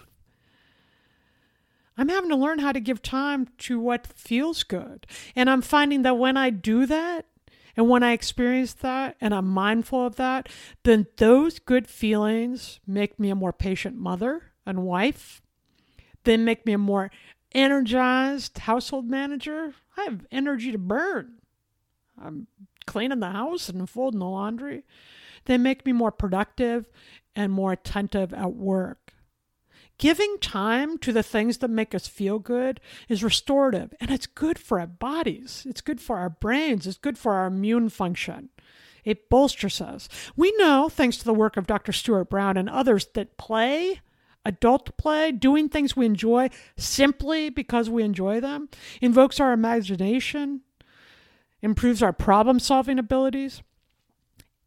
I'm 1.98 2.10
having 2.10 2.30
to 2.30 2.36
learn 2.36 2.60
how 2.60 2.72
to 2.72 2.80
give 2.80 3.02
time 3.02 3.48
to 3.60 3.80
what 3.80 4.08
feels 4.08 4.64
good. 4.64 5.06
And 5.36 5.50
I'm 5.50 5.62
finding 5.62 6.02
that 6.04 6.18
when 6.18 6.38
I 6.38 6.50
do 6.50 6.86
that, 6.86 7.26
and 7.76 7.90
when 7.90 8.04
I 8.04 8.12
experience 8.12 8.74
that 8.74 9.16
and 9.20 9.34
I'm 9.34 9.48
mindful 9.48 10.06
of 10.06 10.16
that, 10.18 10.48
then 10.84 11.08
those 11.18 11.58
good 11.60 11.88
feelings 11.88 12.80
make 12.86 13.20
me 13.20 13.30
a 13.30 13.36
more 13.36 13.54
patient 13.54 13.98
mother 13.98 14.52
and 14.66 14.84
wife, 14.84 15.42
They 16.24 16.38
make 16.38 16.66
me 16.66 16.74
a 16.74 16.78
more 16.78 17.12
energized 17.54 18.58
household 18.60 19.10
manager. 19.10 19.74
I 19.98 20.04
have 20.04 20.26
energy 20.32 20.72
to 20.72 20.78
burn. 20.78 21.40
I'm 22.22 22.48
cleaning 22.86 23.20
the 23.20 23.32
house 23.32 23.70
and 23.70 23.90
folding 23.90 24.20
the 24.20 24.26
laundry. 24.26 24.84
They 25.46 25.58
make 25.58 25.86
me 25.86 25.92
more 25.92 26.12
productive 26.12 26.90
and 27.36 27.52
more 27.52 27.74
attentive 27.74 28.34
at 28.34 28.54
work. 28.54 29.03
Giving 29.98 30.38
time 30.40 30.98
to 31.00 31.12
the 31.12 31.24
things 31.24 31.60
that 31.60 31.70
make 31.70 31.94
us 31.94 32.08
feel 32.08 32.40
good 32.40 32.82
is 33.08 33.24
restorative 33.24 33.94
and 34.00 34.10
it's 34.12 34.26
good 34.26 34.58
for 34.58 34.80
our 34.80 34.88
bodies. 34.88 35.66
It's 35.68 35.82
good 35.82 36.02
for 36.02 36.18
our 36.18 36.30
brains. 36.30 36.88
It's 36.88 36.98
good 36.98 37.18
for 37.18 37.34
our 37.34 37.46
immune 37.48 37.90
function. 37.90 38.50
It 39.06 39.30
bolsters 39.30 39.82
us. 39.82 40.08
We 40.36 40.54
know, 40.58 40.90
thanks 40.90 41.18
to 41.18 41.26
the 41.26 41.34
work 41.34 41.58
of 41.58 41.68
Dr. 41.68 41.92
Stuart 41.92 42.30
Brown 42.30 42.58
and 42.58 42.70
others, 42.70 43.08
that 43.14 43.38
play, 43.38 44.02
adult 44.46 44.98
play, 44.98 45.32
doing 45.32 45.70
things 45.70 45.96
we 45.96 46.06
enjoy 46.06 46.50
simply 46.78 47.50
because 47.50 47.90
we 47.90 48.04
enjoy 48.04 48.40
them, 48.40 48.70
invokes 49.02 49.40
our 49.40 49.54
imagination, 49.54 50.62
improves 51.62 52.02
our 52.02 52.14
problem 52.14 52.60
solving 52.60 52.98
abilities, 52.98 53.62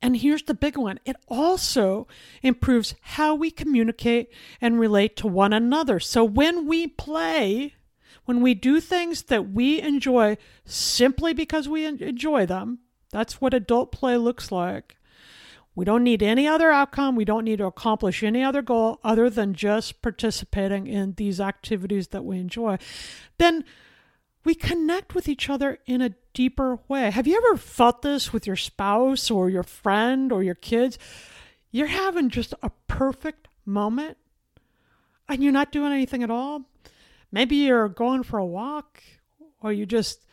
and 0.02 0.16
here's 0.16 0.42
the 0.44 0.54
big 0.54 0.76
one 0.76 1.00
it 1.04 1.16
also 1.28 2.06
improves 2.42 2.94
how 3.00 3.34
we 3.34 3.50
communicate 3.50 4.30
and 4.60 4.78
relate 4.78 5.16
to 5.16 5.26
one 5.26 5.52
another. 5.52 6.00
So 6.00 6.24
when 6.24 6.66
we 6.66 6.86
play, 6.86 7.74
when 8.24 8.40
we 8.40 8.54
do 8.54 8.80
things 8.80 9.24
that 9.24 9.50
we 9.50 9.80
enjoy 9.80 10.36
simply 10.64 11.32
because 11.32 11.68
we 11.68 11.86
enjoy 11.86 12.46
them, 12.46 12.80
that's 13.10 13.40
what 13.40 13.54
adult 13.54 13.92
play 13.92 14.16
looks 14.16 14.52
like. 14.52 14.96
We 15.74 15.84
don't 15.84 16.04
need 16.04 16.22
any 16.22 16.48
other 16.48 16.70
outcome. 16.70 17.16
We 17.16 17.26
don't 17.26 17.44
need 17.44 17.58
to 17.58 17.66
accomplish 17.66 18.22
any 18.22 18.42
other 18.42 18.62
goal 18.62 18.98
other 19.04 19.28
than 19.28 19.52
just 19.52 20.00
participating 20.00 20.86
in 20.86 21.12
these 21.12 21.38
activities 21.38 22.08
that 22.08 22.24
we 22.24 22.38
enjoy. 22.38 22.78
Then 23.36 23.62
we 24.42 24.54
connect 24.54 25.14
with 25.14 25.28
each 25.28 25.50
other 25.50 25.78
in 25.86 26.00
a 26.00 26.14
deeper 26.36 26.78
way. 26.86 27.10
Have 27.10 27.26
you 27.26 27.34
ever 27.38 27.56
felt 27.56 28.02
this 28.02 28.30
with 28.30 28.46
your 28.46 28.56
spouse 28.56 29.30
or 29.30 29.48
your 29.48 29.62
friend 29.62 30.30
or 30.30 30.42
your 30.42 30.54
kids? 30.54 30.98
You're 31.70 31.86
having 31.86 32.28
just 32.28 32.52
a 32.62 32.70
perfect 32.88 33.48
moment 33.64 34.18
and 35.26 35.42
you're 35.42 35.50
not 35.50 35.72
doing 35.72 35.94
anything 35.94 36.22
at 36.22 36.30
all. 36.30 36.66
Maybe 37.32 37.56
you're 37.56 37.88
going 37.88 38.22
for 38.22 38.38
a 38.38 38.44
walk 38.44 39.02
or 39.62 39.72
you're 39.72 39.86
just 39.86 40.26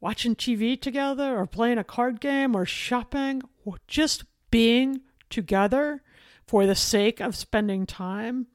watching 0.00 0.36
TV 0.36 0.80
together 0.80 1.36
or 1.36 1.46
playing 1.48 1.78
a 1.78 1.84
card 1.84 2.20
game 2.20 2.54
or 2.54 2.64
shopping 2.64 3.42
or 3.64 3.78
just 3.88 4.22
being 4.52 5.00
together 5.28 6.04
for 6.46 6.66
the 6.66 6.76
sake 6.76 7.20
of 7.20 7.34
spending 7.34 7.84
time. 7.84 8.46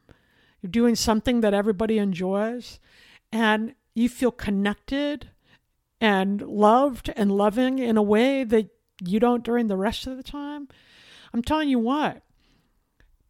You're 0.62 0.72
doing 0.72 0.96
something 0.96 1.42
that 1.42 1.54
everybody 1.54 1.98
enjoys 1.98 2.80
and 3.30 3.76
you 3.94 4.08
feel 4.08 4.32
connected 4.32 5.32
and 6.00 6.42
loved 6.42 7.12
and 7.16 7.32
loving 7.32 7.80
in 7.80 7.98
a 7.98 8.04
way 8.04 8.44
that 8.44 8.70
you 9.04 9.20
don't 9.20 9.44
during 9.44 9.68
the 9.68 9.78
rest 9.78 10.08
of 10.08 10.18
the 10.18 10.24
time, 10.24 10.68
I'm 11.34 11.42
telling 11.42 11.70
you 11.70 11.80
what, 11.80 12.24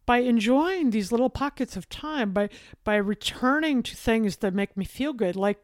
by 0.05 0.19
enjoying 0.19 0.89
these 0.89 1.11
little 1.11 1.29
pockets 1.29 1.75
of 1.75 1.89
time, 1.89 2.31
by 2.31 2.49
by 2.83 2.95
returning 2.95 3.83
to 3.83 3.95
things 3.95 4.37
that 4.37 4.53
make 4.53 4.77
me 4.77 4.85
feel 4.85 5.13
good, 5.13 5.35
like 5.35 5.59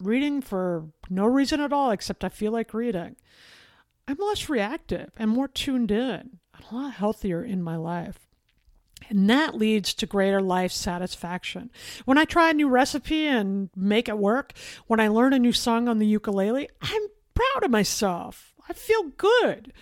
reading 0.00 0.40
for 0.40 0.86
no 1.08 1.26
reason 1.26 1.60
at 1.60 1.72
all 1.72 1.90
except 1.90 2.24
I 2.24 2.28
feel 2.28 2.52
like 2.52 2.74
reading, 2.74 3.16
I'm 4.06 4.18
less 4.18 4.48
reactive 4.48 5.10
and 5.16 5.30
more 5.30 5.48
tuned 5.48 5.90
in, 5.90 6.38
a 6.54 6.74
lot 6.74 6.94
healthier 6.94 7.42
in 7.42 7.62
my 7.62 7.76
life. 7.76 8.27
And 9.08 9.28
that 9.30 9.54
leads 9.54 9.94
to 9.94 10.06
greater 10.06 10.40
life 10.40 10.72
satisfaction. 10.72 11.70
When 12.04 12.18
I 12.18 12.24
try 12.24 12.50
a 12.50 12.54
new 12.54 12.68
recipe 12.68 13.26
and 13.26 13.70
make 13.74 14.08
it 14.08 14.18
work, 14.18 14.52
when 14.86 15.00
I 15.00 15.08
learn 15.08 15.32
a 15.32 15.38
new 15.38 15.52
song 15.52 15.88
on 15.88 15.98
the 15.98 16.06
ukulele, 16.06 16.68
I'm 16.82 17.02
proud 17.34 17.64
of 17.64 17.70
myself. 17.70 18.52
I 18.68 18.72
feel 18.72 19.04
good. 19.16 19.72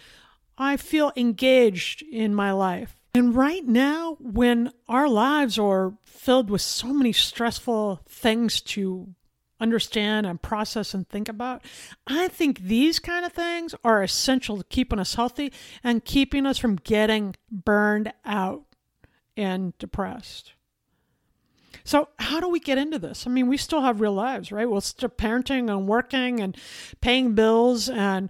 I 0.58 0.76
feel 0.76 1.12
engaged 1.16 2.02
in 2.02 2.34
my 2.34 2.52
life. 2.52 2.96
And 3.14 3.34
right 3.34 3.66
now, 3.66 4.16
when 4.20 4.72
our 4.88 5.08
lives 5.08 5.58
are 5.58 5.94
filled 6.04 6.50
with 6.50 6.60
so 6.60 6.88
many 6.88 7.12
stressful 7.12 8.02
things 8.06 8.60
to 8.60 9.14
understand 9.58 10.26
and 10.26 10.40
process 10.40 10.92
and 10.92 11.08
think 11.08 11.28
about, 11.28 11.64
I 12.06 12.28
think 12.28 12.60
these 12.60 12.98
kind 12.98 13.24
of 13.24 13.32
things 13.32 13.74
are 13.82 14.02
essential 14.02 14.58
to 14.58 14.64
keeping 14.64 14.98
us 14.98 15.14
healthy 15.14 15.52
and 15.82 16.04
keeping 16.04 16.44
us 16.44 16.58
from 16.58 16.76
getting 16.76 17.34
burned 17.50 18.12
out 18.24 18.64
and 19.36 19.76
depressed. 19.78 20.52
So, 21.84 22.08
how 22.18 22.40
do 22.40 22.48
we 22.48 22.58
get 22.58 22.78
into 22.78 22.98
this? 22.98 23.26
I 23.26 23.30
mean, 23.30 23.46
we 23.46 23.56
still 23.56 23.82
have 23.82 24.00
real 24.00 24.12
lives, 24.12 24.50
right? 24.50 24.68
We're 24.68 24.80
still 24.80 25.08
parenting 25.08 25.70
and 25.70 25.86
working 25.86 26.40
and 26.40 26.56
paying 27.00 27.34
bills 27.34 27.88
and 27.88 28.28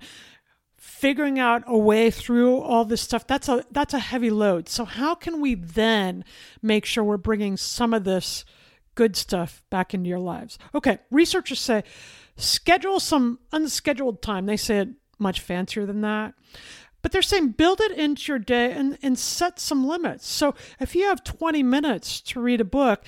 figuring 0.76 1.38
out 1.38 1.62
a 1.66 1.76
way 1.76 2.10
through 2.10 2.58
all 2.58 2.84
this 2.84 3.02
stuff. 3.02 3.26
That's 3.26 3.48
a 3.48 3.64
that's 3.70 3.94
a 3.94 3.98
heavy 3.98 4.30
load. 4.30 4.68
So, 4.68 4.84
how 4.84 5.14
can 5.14 5.40
we 5.40 5.54
then 5.54 6.24
make 6.60 6.84
sure 6.84 7.02
we're 7.02 7.16
bringing 7.16 7.56
some 7.56 7.94
of 7.94 8.04
this 8.04 8.44
good 8.94 9.16
stuff 9.16 9.62
back 9.70 9.94
into 9.94 10.08
your 10.08 10.18
lives? 10.18 10.58
Okay, 10.74 10.98
researchers 11.10 11.60
say 11.60 11.84
schedule 12.36 13.00
some 13.00 13.38
unscheduled 13.52 14.22
time. 14.22 14.46
They 14.46 14.56
say 14.56 14.78
it 14.80 14.88
much 15.18 15.40
fancier 15.40 15.86
than 15.86 16.02
that. 16.02 16.34
But 17.06 17.12
they're 17.12 17.22
saying 17.22 17.50
build 17.50 17.80
it 17.80 17.92
into 17.92 18.32
your 18.32 18.40
day 18.40 18.72
and, 18.72 18.98
and 19.00 19.16
set 19.16 19.60
some 19.60 19.86
limits. 19.86 20.26
So 20.26 20.56
if 20.80 20.96
you 20.96 21.04
have 21.04 21.22
20 21.22 21.62
minutes 21.62 22.20
to 22.22 22.40
read 22.40 22.60
a 22.60 22.64
book, 22.64 23.04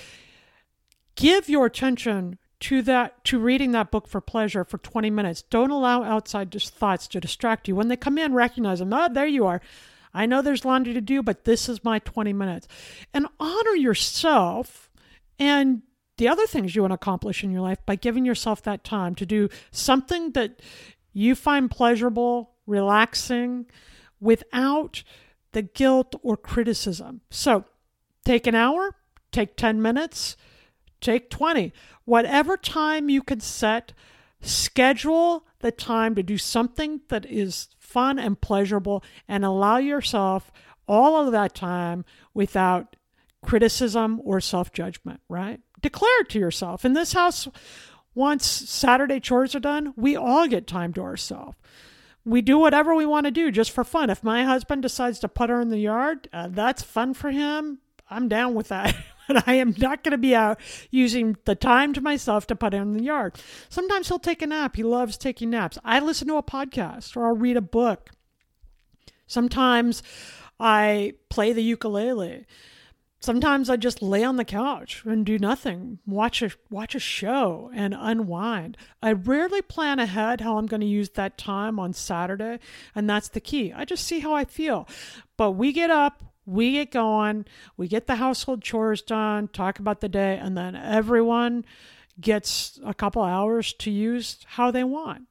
give 1.17 1.49
your 1.49 1.67
attention 1.67 2.39
to 2.61 2.81
that 2.83 3.25
to 3.25 3.41
reading 3.41 3.73
that 3.73 3.91
book 3.91 4.07
for 4.07 4.21
pleasure 4.21 4.63
for 4.63 4.79
20 4.79 5.11
minutes. 5.11 5.43
Don't 5.43 5.73
allow 5.73 6.05
outside 6.05 6.53
thoughts 6.53 7.09
to 7.09 7.19
distract 7.19 7.67
you. 7.67 7.75
When 7.75 7.89
they 7.89 7.97
come 7.97 8.19
in, 8.19 8.35
recognize 8.35 8.79
them. 8.79 8.93
Oh, 8.93 9.09
there 9.13 9.27
you 9.27 9.47
are. 9.47 9.61
I 10.15 10.27
know 10.27 10.43
there's 10.43 10.65
laundry 10.65 10.95
to 10.95 11.01
do, 11.01 11.21
but 11.21 11.45
this 11.45 11.69
is 11.69 11.83
my 11.83 11.99
20 11.99 12.33
minutes. 12.33 12.69
And 13.13 13.27
honor 13.41 13.75
yourself 13.75 14.93
and 15.41 15.83
the 16.19 16.29
other 16.29 16.47
things 16.47 16.77
you 16.77 16.83
want 16.83 16.93
to 16.93 16.95
accomplish 16.95 17.43
in 17.43 17.51
your 17.51 17.63
life 17.63 17.85
by 17.85 17.97
giving 17.97 18.25
yourself 18.25 18.63
that 18.63 18.85
time 18.85 19.17
to 19.17 19.27
do 19.27 19.49
something 19.73 20.31
that 20.35 20.63
you 21.13 21.35
find 21.35 21.69
pleasurable, 21.69 22.53
relaxing, 22.65 23.67
without 24.21 25.03
the 25.53 25.63
guilt 25.63 26.15
or 26.23 26.37
criticism. 26.37 27.21
So 27.31 27.65
take 28.25 28.47
an 28.47 28.55
hour, 28.55 28.97
take 29.33 29.57
10 29.57 29.81
minutes, 29.81 30.37
take 31.01 31.31
20. 31.31 31.73
Whatever 32.05 32.57
time 32.57 33.09
you 33.09 33.23
can 33.23 33.41
set, 33.41 33.93
schedule 34.41 35.47
the 35.61 35.73
time 35.73 36.15
to 36.15 36.23
do 36.23 36.39
something 36.39 37.01
that 37.09 37.27
is 37.27 37.69
fun 37.79 38.19
and 38.19 38.41
pleasurable 38.41 39.03
and 39.27 39.45
allow 39.45 39.79
yourself 39.79 40.53
all 40.87 41.17
of 41.17 41.33
that 41.33 41.55
time 41.55 42.05
without 42.35 42.97
criticism 43.43 44.21
or 44.25 44.41
self 44.41 44.73
judgment, 44.73 45.21
right? 45.29 45.61
Declare 45.81 46.21
it 46.21 46.29
to 46.31 46.39
yourself. 46.39 46.85
In 46.85 46.93
this 46.93 47.13
house, 47.13 47.49
once 48.15 48.47
Saturday 48.47 49.21
chores 49.21 49.55
are 49.55 49.61
done, 49.61 49.93
we 49.97 50.17
all 50.17 50.49
get 50.49 50.67
time 50.67 50.93
to 50.95 51.03
ourselves 51.03 51.57
we 52.29 52.43
do 52.43 52.59
whatever 52.59 52.95
we 52.95 53.07
want 53.07 53.25
to 53.25 53.31
do 53.31 53.51
just 53.51 53.71
for 53.71 53.85
fun. 53.85 54.11
If 54.11 54.23
my 54.23 54.45
husband 54.45 54.83
decides 54.83 55.19
to 55.21 55.29
put 55.29 55.49
her 55.49 55.61
in 55.61 55.71
the 55.71 55.79
yard, 55.79 56.29
uh, 56.33 56.49
that's 56.51 56.83
fun 56.83 57.15
for 57.15 57.31
him. 57.31 57.79
I'm 58.11 58.29
down 58.29 58.55
with 58.55 58.69
that. 58.69 58.95
but 59.29 59.49
I 59.49 59.55
am 59.55 59.75
not 59.79 60.05
going 60.05 60.13
to 60.13 60.19
be 60.19 60.35
out 60.35 60.61
using 60.91 61.37
the 61.45 61.55
time 61.55 61.93
to 61.95 62.01
myself 62.01 62.47
to 62.49 62.57
put 62.57 62.75
her 62.75 62.83
in 62.83 62.93
the 62.93 63.03
yard. 63.03 63.37
Sometimes 63.69 64.09
he'll 64.09 64.19
take 64.19 64.43
a 64.43 64.47
nap. 64.47 64.77
He 64.77 64.83
loves 64.83 65.17
taking 65.17 65.51
naps. 65.51 65.79
I 65.85 66.01
listen 66.01 66.29
to 66.29 66.37
a 66.37 66.43
podcast 66.43 67.17
or 67.17 67.27
I'll 67.27 67.37
read 67.37 67.57
a 67.57 67.63
book. 67.63 68.11
Sometimes 69.27 70.03
I 70.61 71.15
play 71.29 71.53
the 71.53 71.63
ukulele. 71.63 72.47
Sometimes 73.21 73.69
I 73.69 73.77
just 73.77 74.01
lay 74.01 74.23
on 74.23 74.37
the 74.37 74.45
couch 74.45 75.03
and 75.05 75.27
do 75.27 75.39
nothing, 75.39 75.99
watch 76.07 76.41
a 76.41 76.51
watch 76.71 76.95
a 76.95 77.01
show 77.01 77.69
and 77.75 77.95
unwind. 77.99 78.77
I 79.03 79.13
rarely 79.13 79.61
plan 79.61 79.99
ahead 79.99 80.41
how 80.41 80.57
I'm 80.57 80.67
going 80.67 80.83
to 80.83 80.87
use 80.87 81.11
that 81.11 81.37
time 81.37 81.81
on 81.81 81.93
Saturday, 81.93 82.61
and 82.95 83.11
that's 83.11 83.29
the 83.29 83.41
key. 83.41 83.73
I 83.73 83.85
just 83.85 84.05
see 84.05 84.21
how 84.21 84.35
I 84.35 84.45
feel. 84.45 84.87
But 85.37 85.53
we 85.53 85.73
get 85.73 85.91
up, 85.91 86.23
we 86.47 86.73
get 86.73 86.93
going, 86.93 87.45
we 87.77 87.89
get 87.89 88.07
the 88.07 88.17
household 88.17 88.63
chores 88.63 89.03
done, 89.03 89.49
talk 89.49 89.81
about 89.81 90.01
the 90.01 90.09
day, 90.09 90.39
and 90.39 90.57
then 90.57 90.77
everyone 90.77 91.65
gets 92.21 92.79
a 92.85 92.95
couple 92.95 93.23
hours 93.23 93.73
to 93.75 93.91
use 93.91 94.39
how 94.47 94.71
they 94.71 94.85
want. 94.85 95.27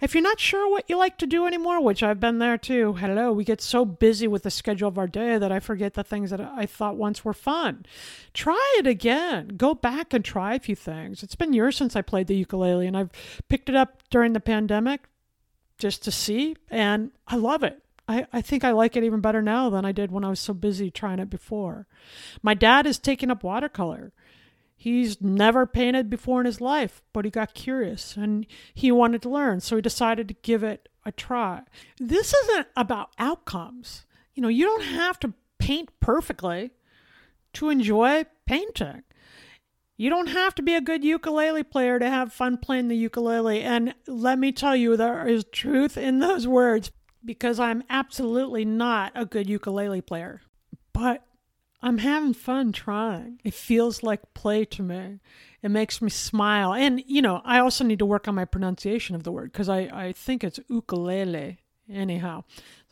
If 0.00 0.14
you're 0.14 0.22
not 0.22 0.38
sure 0.38 0.70
what 0.70 0.88
you 0.88 0.96
like 0.96 1.18
to 1.18 1.26
do 1.26 1.46
anymore, 1.46 1.82
which 1.82 2.02
I've 2.02 2.20
been 2.20 2.38
there 2.38 2.56
too, 2.56 2.94
hello, 2.94 3.32
we 3.32 3.44
get 3.44 3.60
so 3.60 3.84
busy 3.84 4.28
with 4.28 4.44
the 4.44 4.50
schedule 4.50 4.88
of 4.88 4.98
our 4.98 5.08
day 5.08 5.38
that 5.38 5.50
I 5.50 5.58
forget 5.58 5.94
the 5.94 6.04
things 6.04 6.30
that 6.30 6.40
I 6.40 6.66
thought 6.66 6.96
once 6.96 7.24
were 7.24 7.32
fun. 7.32 7.84
Try 8.32 8.76
it 8.78 8.86
again. 8.86 9.48
Go 9.56 9.74
back 9.74 10.12
and 10.12 10.24
try 10.24 10.54
a 10.54 10.60
few 10.60 10.76
things. 10.76 11.22
It's 11.22 11.34
been 11.34 11.52
years 11.52 11.76
since 11.76 11.96
I 11.96 12.02
played 12.02 12.28
the 12.28 12.36
ukulele, 12.36 12.86
and 12.86 12.96
I've 12.96 13.10
picked 13.48 13.68
it 13.68 13.74
up 13.74 14.02
during 14.10 14.34
the 14.34 14.40
pandemic 14.40 15.08
just 15.78 16.02
to 16.04 16.12
see, 16.12 16.56
and 16.70 17.10
I 17.26 17.36
love 17.36 17.62
it. 17.62 17.82
I, 18.08 18.26
I 18.32 18.40
think 18.40 18.62
I 18.62 18.70
like 18.70 18.96
it 18.96 19.02
even 19.02 19.20
better 19.20 19.42
now 19.42 19.68
than 19.68 19.84
I 19.84 19.92
did 19.92 20.12
when 20.12 20.24
I 20.24 20.28
was 20.28 20.38
so 20.38 20.54
busy 20.54 20.90
trying 20.90 21.18
it 21.18 21.28
before. 21.28 21.88
My 22.40 22.54
dad 22.54 22.86
is 22.86 22.98
taking 22.98 23.30
up 23.30 23.42
watercolor. 23.42 24.12
He's 24.76 25.20
never 25.22 25.66
painted 25.66 26.10
before 26.10 26.40
in 26.40 26.46
his 26.46 26.60
life, 26.60 27.02
but 27.12 27.24
he 27.24 27.30
got 27.30 27.54
curious 27.54 28.16
and 28.16 28.46
he 28.74 28.92
wanted 28.92 29.22
to 29.22 29.30
learn, 29.30 29.60
so 29.60 29.76
he 29.76 29.82
decided 29.82 30.28
to 30.28 30.34
give 30.42 30.62
it 30.62 30.88
a 31.04 31.12
try. 31.12 31.62
This 31.98 32.34
isn't 32.34 32.68
about 32.76 33.10
outcomes. 33.18 34.04
You 34.34 34.42
know, 34.42 34.48
you 34.48 34.64
don't 34.64 34.84
have 34.84 35.18
to 35.20 35.32
paint 35.58 35.88
perfectly 35.98 36.72
to 37.54 37.70
enjoy 37.70 38.26
painting. 38.44 39.02
You 39.96 40.10
don't 40.10 40.28
have 40.28 40.54
to 40.56 40.62
be 40.62 40.74
a 40.74 40.82
good 40.82 41.02
ukulele 41.02 41.62
player 41.62 41.98
to 41.98 42.08
have 42.08 42.32
fun 42.32 42.58
playing 42.58 42.88
the 42.88 42.96
ukulele. 42.96 43.62
And 43.62 43.94
let 44.06 44.38
me 44.38 44.52
tell 44.52 44.76
you, 44.76 44.94
there 44.94 45.26
is 45.26 45.44
truth 45.50 45.96
in 45.96 46.18
those 46.18 46.46
words 46.46 46.90
because 47.24 47.58
I'm 47.58 47.82
absolutely 47.88 48.66
not 48.66 49.12
a 49.14 49.24
good 49.24 49.48
ukulele 49.48 50.02
player. 50.02 50.42
But 50.92 51.24
I'm 51.82 51.98
having 51.98 52.34
fun 52.34 52.72
trying. 52.72 53.40
It 53.44 53.54
feels 53.54 54.02
like 54.02 54.34
play 54.34 54.64
to 54.66 54.82
me. 54.82 55.20
It 55.62 55.70
makes 55.70 56.00
me 56.00 56.10
smile. 56.10 56.72
And, 56.72 57.02
you 57.06 57.22
know, 57.22 57.42
I 57.44 57.58
also 57.58 57.84
need 57.84 57.98
to 57.98 58.06
work 58.06 58.26
on 58.28 58.34
my 58.34 58.44
pronunciation 58.44 59.14
of 59.14 59.24
the 59.24 59.32
word 59.32 59.52
because 59.52 59.68
I, 59.68 59.80
I 59.92 60.12
think 60.12 60.42
it's 60.42 60.60
ukulele. 60.68 61.58
Anyhow, 61.92 62.44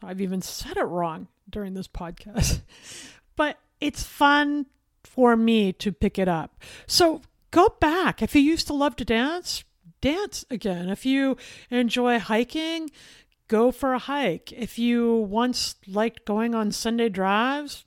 I've 0.02 0.20
even 0.20 0.42
said 0.42 0.76
it 0.76 0.84
wrong 0.84 1.28
during 1.48 1.74
this 1.74 1.88
podcast. 1.88 2.60
but 3.36 3.58
it's 3.80 4.02
fun 4.02 4.66
for 5.02 5.36
me 5.36 5.72
to 5.74 5.92
pick 5.92 6.18
it 6.18 6.28
up. 6.28 6.62
So 6.86 7.22
go 7.50 7.74
back. 7.80 8.22
If 8.22 8.34
you 8.34 8.42
used 8.42 8.66
to 8.68 8.74
love 8.74 8.96
to 8.96 9.04
dance, 9.04 9.64
dance 10.00 10.44
again. 10.50 10.88
If 10.88 11.06
you 11.06 11.36
enjoy 11.70 12.18
hiking, 12.18 12.90
go 13.48 13.70
for 13.70 13.94
a 13.94 13.98
hike. 13.98 14.52
If 14.52 14.78
you 14.78 15.14
once 15.14 15.76
liked 15.86 16.24
going 16.24 16.54
on 16.54 16.72
Sunday 16.72 17.08
drives, 17.08 17.84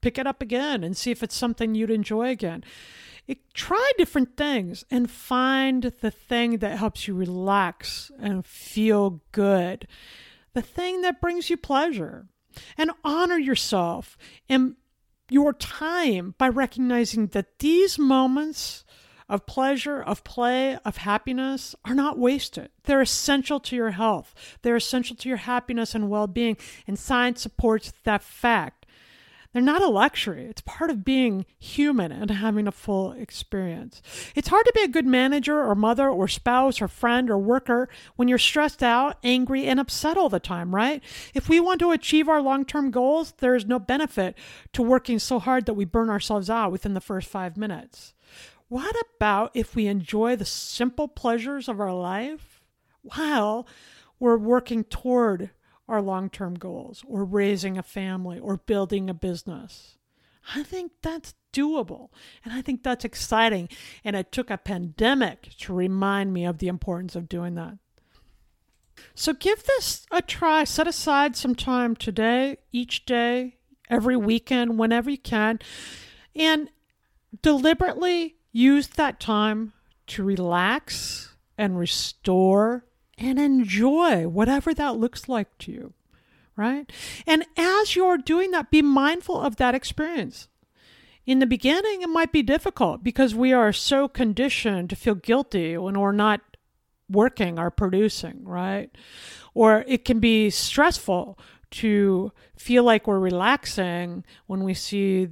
pick 0.00 0.18
it 0.18 0.26
up 0.26 0.42
again 0.42 0.84
and 0.84 0.96
see 0.96 1.10
if 1.10 1.22
it's 1.22 1.36
something 1.36 1.74
you'd 1.74 1.90
enjoy 1.90 2.28
again. 2.28 2.64
It, 3.26 3.54
try 3.54 3.92
different 3.96 4.36
things 4.36 4.84
and 4.90 5.10
find 5.10 5.92
the 6.00 6.10
thing 6.10 6.58
that 6.58 6.78
helps 6.78 7.06
you 7.06 7.14
relax 7.14 8.10
and 8.18 8.44
feel 8.44 9.20
good, 9.32 9.86
the 10.52 10.62
thing 10.62 11.02
that 11.02 11.20
brings 11.20 11.50
you 11.50 11.56
pleasure. 11.56 12.26
And 12.76 12.90
honor 13.04 13.38
yourself 13.38 14.18
and 14.48 14.74
your 15.30 15.52
time 15.52 16.34
by 16.36 16.48
recognizing 16.48 17.28
that 17.28 17.60
these 17.60 17.96
moments 17.96 18.84
of 19.28 19.46
pleasure, 19.46 20.02
of 20.02 20.24
play, 20.24 20.76
of 20.84 20.98
happiness 20.98 21.76
are 21.84 21.94
not 21.94 22.18
wasted. 22.18 22.68
They're 22.82 23.00
essential 23.00 23.60
to 23.60 23.76
your 23.76 23.92
health. 23.92 24.34
They're 24.62 24.76
essential 24.76 25.14
to 25.16 25.28
your 25.28 25.38
happiness 25.38 25.94
and 25.94 26.10
well 26.10 26.26
being. 26.26 26.56
And 26.86 26.98
science 26.98 27.40
supports 27.40 27.92
that 28.02 28.24
fact. 28.24 28.79
They're 29.52 29.60
not 29.60 29.82
a 29.82 29.88
luxury. 29.88 30.44
It's 30.44 30.60
part 30.60 30.90
of 30.90 31.04
being 31.04 31.44
human 31.58 32.12
and 32.12 32.30
having 32.30 32.68
a 32.68 32.72
full 32.72 33.12
experience. 33.12 34.00
It's 34.36 34.46
hard 34.48 34.64
to 34.64 34.72
be 34.74 34.82
a 34.82 34.88
good 34.88 35.06
manager 35.06 35.60
or 35.60 35.74
mother 35.74 36.08
or 36.08 36.28
spouse 36.28 36.80
or 36.80 36.86
friend 36.86 37.28
or 37.28 37.38
worker 37.38 37.88
when 38.14 38.28
you're 38.28 38.38
stressed 38.38 38.82
out, 38.82 39.18
angry, 39.24 39.66
and 39.66 39.80
upset 39.80 40.16
all 40.16 40.28
the 40.28 40.38
time, 40.38 40.72
right? 40.72 41.02
If 41.34 41.48
we 41.48 41.58
want 41.58 41.80
to 41.80 41.90
achieve 41.90 42.28
our 42.28 42.40
long 42.40 42.64
term 42.64 42.92
goals, 42.92 43.32
there 43.38 43.56
is 43.56 43.66
no 43.66 43.80
benefit 43.80 44.36
to 44.72 44.82
working 44.82 45.18
so 45.18 45.40
hard 45.40 45.66
that 45.66 45.74
we 45.74 45.84
burn 45.84 46.10
ourselves 46.10 46.48
out 46.48 46.70
within 46.70 46.94
the 46.94 47.00
first 47.00 47.28
five 47.28 47.56
minutes. 47.56 48.14
What 48.68 48.94
about 49.16 49.50
if 49.54 49.74
we 49.74 49.88
enjoy 49.88 50.36
the 50.36 50.44
simple 50.44 51.08
pleasures 51.08 51.68
of 51.68 51.80
our 51.80 51.92
life 51.92 52.62
while 53.02 53.66
we're 54.20 54.38
working 54.38 54.84
toward 54.84 55.50
our 55.90 56.00
long 56.00 56.30
term 56.30 56.54
goals 56.54 57.04
or 57.06 57.24
raising 57.24 57.76
a 57.76 57.82
family 57.82 58.38
or 58.38 58.56
building 58.56 59.10
a 59.10 59.14
business. 59.14 59.96
I 60.54 60.62
think 60.62 60.92
that's 61.02 61.34
doable 61.52 62.08
and 62.44 62.54
I 62.54 62.62
think 62.62 62.82
that's 62.82 63.04
exciting. 63.04 63.68
And 64.04 64.16
it 64.16 64.32
took 64.32 64.50
a 64.50 64.56
pandemic 64.58 65.50
to 65.60 65.74
remind 65.74 66.32
me 66.32 66.44
of 66.44 66.58
the 66.58 66.68
importance 66.68 67.16
of 67.16 67.28
doing 67.28 67.54
that. 67.56 67.78
So 69.14 69.32
give 69.32 69.64
this 69.64 70.06
a 70.10 70.22
try. 70.22 70.64
Set 70.64 70.86
aside 70.86 71.36
some 71.36 71.54
time 71.54 71.96
today, 71.96 72.58
each 72.70 73.06
day, 73.06 73.56
every 73.88 74.16
weekend, 74.16 74.78
whenever 74.78 75.10
you 75.10 75.18
can, 75.18 75.58
and 76.34 76.70
deliberately 77.42 78.36
use 78.52 78.88
that 78.88 79.20
time 79.20 79.72
to 80.08 80.22
relax 80.22 81.34
and 81.56 81.78
restore 81.78 82.84
and 83.20 83.38
enjoy 83.38 84.26
whatever 84.26 84.72
that 84.74 84.96
looks 84.96 85.28
like 85.28 85.56
to 85.58 85.70
you, 85.70 85.92
right? 86.56 86.90
And 87.26 87.44
as 87.56 87.94
you're 87.94 88.16
doing 88.16 88.50
that, 88.52 88.70
be 88.70 88.80
mindful 88.80 89.40
of 89.40 89.56
that 89.56 89.74
experience. 89.74 90.48
In 91.26 91.38
the 91.38 91.46
beginning, 91.46 92.00
it 92.00 92.08
might 92.08 92.32
be 92.32 92.42
difficult 92.42 93.04
because 93.04 93.34
we 93.34 93.52
are 93.52 93.74
so 93.74 94.08
conditioned 94.08 94.88
to 94.90 94.96
feel 94.96 95.14
guilty 95.14 95.76
when 95.76 96.00
we're 96.00 96.12
not 96.12 96.40
working 97.10 97.58
or 97.58 97.70
producing, 97.70 98.42
right? 98.44 98.90
Or 99.52 99.84
it 99.86 100.04
can 100.06 100.18
be 100.18 100.48
stressful 100.48 101.38
to 101.72 102.32
feel 102.56 102.84
like 102.84 103.06
we're 103.06 103.18
relaxing 103.18 104.24
when 104.46 104.64
we 104.64 104.72
see 104.72 105.28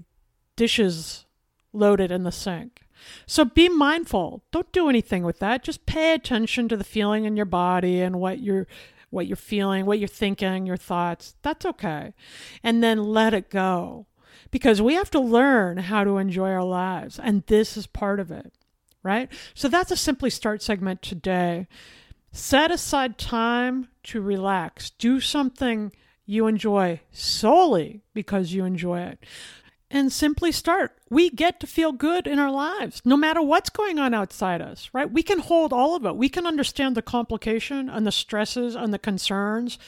dishes 0.57 1.25
loaded 1.73 2.11
in 2.11 2.25
the 2.25 2.33
sink. 2.33 2.83
So 3.27 3.45
be 3.45 3.69
mindful. 3.69 4.43
Don't 4.51 4.71
do 4.73 4.89
anything 4.89 5.25
with 5.25 5.39
that. 5.41 5.63
Just 5.63 5.87
pay 5.87 6.15
attention 6.15 6.69
to 6.69 6.77
the 6.77 6.85
feeling 6.85 7.25
in 7.25 7.37
your 7.37 7.47
body 7.47 8.01
and 8.01 8.21
what 8.21 8.41
you're 8.41 8.67
what 9.11 9.27
you're 9.27 9.37
feeling, 9.37 9.87
what 9.87 9.99
you're 9.99 10.09
thinking, 10.09 10.67
your 10.67 10.77
thoughts. 10.77 11.35
That's 11.43 11.65
okay. 11.65 12.13
And 12.63 12.83
then 12.83 13.05
let 13.05 13.35
it 13.35 13.51
go. 13.51 14.07
Because 14.51 14.81
we 14.81 14.95
have 14.95 15.11
to 15.11 15.21
learn 15.21 15.79
how 15.79 16.05
to 16.05 16.19
enjoy 16.19 16.51
our 16.51 16.65
lives, 16.65 17.19
and 17.19 17.45
this 17.47 17.77
is 17.77 17.87
part 17.87 18.21
of 18.21 18.31
it, 18.31 18.53
right? 19.03 19.31
So 19.53 19.69
that's 19.69 19.91
a 19.91 19.97
simply 19.97 20.31
start 20.31 20.63
segment 20.63 21.03
today. 21.03 21.67
Set 22.33 22.71
aside 22.71 23.19
time 23.19 23.89
to 24.05 24.21
relax. 24.21 24.91
Do 24.91 25.21
something 25.21 25.93
you 26.25 26.47
enjoy 26.47 27.01
solely 27.11 28.03
because 28.15 28.53
you 28.53 28.65
enjoy 28.65 29.01
it 29.01 29.25
and 29.91 30.13
simply 30.13 30.53
start. 30.53 30.99
We 31.11 31.31
get 31.31 31.61
to 31.61 31.67
feel 31.67 31.93
good 31.93 32.27
in 32.27 32.39
our 32.39 32.51
lives, 32.51 33.03
no 33.05 33.17
matter 33.17 33.41
what's 33.41 33.71
going 33.71 33.99
on 33.99 34.15
outside 34.15 34.61
us, 34.61 34.91
right? 34.93 35.11
We 35.11 35.23
can 35.23 35.39
hold 35.39 35.73
all 35.73 35.97
of 35.97 36.05
it. 36.05 36.17
We 36.17 36.29
can 36.29 36.47
understand 36.47 36.97
the 36.97 37.03
complication 37.03 37.89
and 37.89 38.07
the 38.07 38.13
stresses 38.13 38.75
and 38.75 38.93
the 38.93 38.99
concerns 38.99 39.79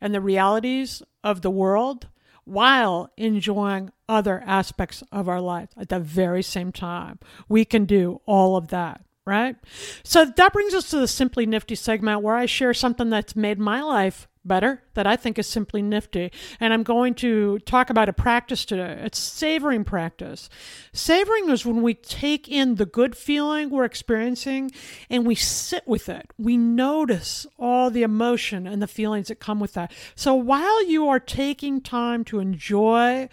and 0.00 0.14
the 0.14 0.20
realities 0.20 1.02
of 1.22 1.42
the 1.42 1.50
world 1.50 2.08
while 2.44 3.10
enjoying 3.16 3.90
other 4.08 4.42
aspects 4.46 5.02
of 5.10 5.28
our 5.28 5.40
life 5.40 5.70
at 5.76 5.88
the 5.88 6.00
very 6.00 6.42
same 6.42 6.72
time. 6.72 7.18
We 7.48 7.64
can 7.64 7.84
do 7.84 8.20
all 8.26 8.56
of 8.56 8.68
that 8.68 9.02
right? 9.26 9.56
So 10.02 10.26
that 10.26 10.52
brings 10.52 10.74
us 10.74 10.90
to 10.90 10.98
the 10.98 11.08
Simply 11.08 11.46
Nifty 11.46 11.74
segment 11.74 12.22
where 12.22 12.36
I 12.36 12.46
share 12.46 12.74
something 12.74 13.08
that's 13.08 13.34
made 13.34 13.58
my 13.58 13.80
life 13.80 14.28
better 14.44 14.82
that 14.94 15.06
I 15.06 15.16
think 15.16 15.38
is 15.38 15.46
simply 15.46 15.82
nifty. 15.82 16.30
And 16.60 16.72
I'm 16.72 16.82
going 16.82 17.14
to 17.16 17.58
talk 17.60 17.90
about 17.90 18.08
a 18.08 18.12
practice 18.12 18.64
today. 18.64 19.00
It's 19.02 19.18
savoring 19.18 19.84
practice. 19.84 20.48
Savoring 20.92 21.50
is 21.50 21.64
when 21.66 21.82
we 21.82 21.94
take 21.94 22.48
in 22.48 22.76
the 22.76 22.86
good 22.86 23.16
feeling 23.16 23.70
we're 23.70 23.84
experiencing 23.84 24.70
and 25.10 25.26
we 25.26 25.34
sit 25.34 25.86
with 25.86 26.08
it. 26.08 26.30
We 26.38 26.56
notice 26.56 27.46
all 27.58 27.90
the 27.90 28.02
emotion 28.02 28.66
and 28.66 28.80
the 28.82 28.86
feelings 28.86 29.28
that 29.28 29.40
come 29.40 29.60
with 29.60 29.74
that. 29.74 29.92
So 30.14 30.34
while 30.34 30.84
you 30.86 31.08
are 31.08 31.20
taking 31.20 31.80
time 31.80 32.24
to 32.24 32.38
enjoy 32.38 33.28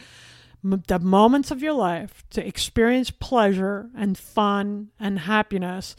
the 0.63 1.00
moments 1.00 1.50
of 1.50 1.62
your 1.62 1.74
life, 1.74 2.24
to 2.32 2.45
experience 2.45 3.10
pleasure 3.10 3.89
and 3.95 4.17
fun 4.17 4.89
and 5.00 5.19
happiness, 5.19 5.95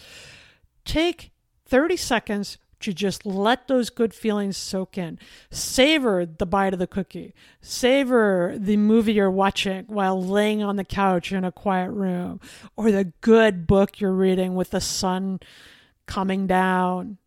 take 0.84 1.32
30 1.66 1.96
seconds 1.96 2.58
to 2.82 2.92
just 2.92 3.24
let 3.26 3.68
those 3.68 3.90
good 3.90 4.14
feelings 4.14 4.56
soak 4.56 4.98
in. 4.98 5.18
Savor 5.50 6.26
the 6.26 6.46
bite 6.46 6.72
of 6.72 6.78
the 6.78 6.86
cookie. 6.86 7.34
Savor 7.60 8.54
the 8.58 8.76
movie 8.76 9.14
you're 9.14 9.30
watching 9.30 9.84
while 9.86 10.22
laying 10.22 10.62
on 10.62 10.76
the 10.76 10.84
couch 10.84 11.32
in 11.32 11.44
a 11.44 11.52
quiet 11.52 11.90
room, 11.90 12.40
or 12.76 12.90
the 12.90 13.12
good 13.20 13.66
book 13.66 14.00
you're 14.00 14.12
reading 14.12 14.54
with 14.54 14.70
the 14.70 14.80
sun 14.80 15.40
coming 16.06 16.46
down. 16.46 17.18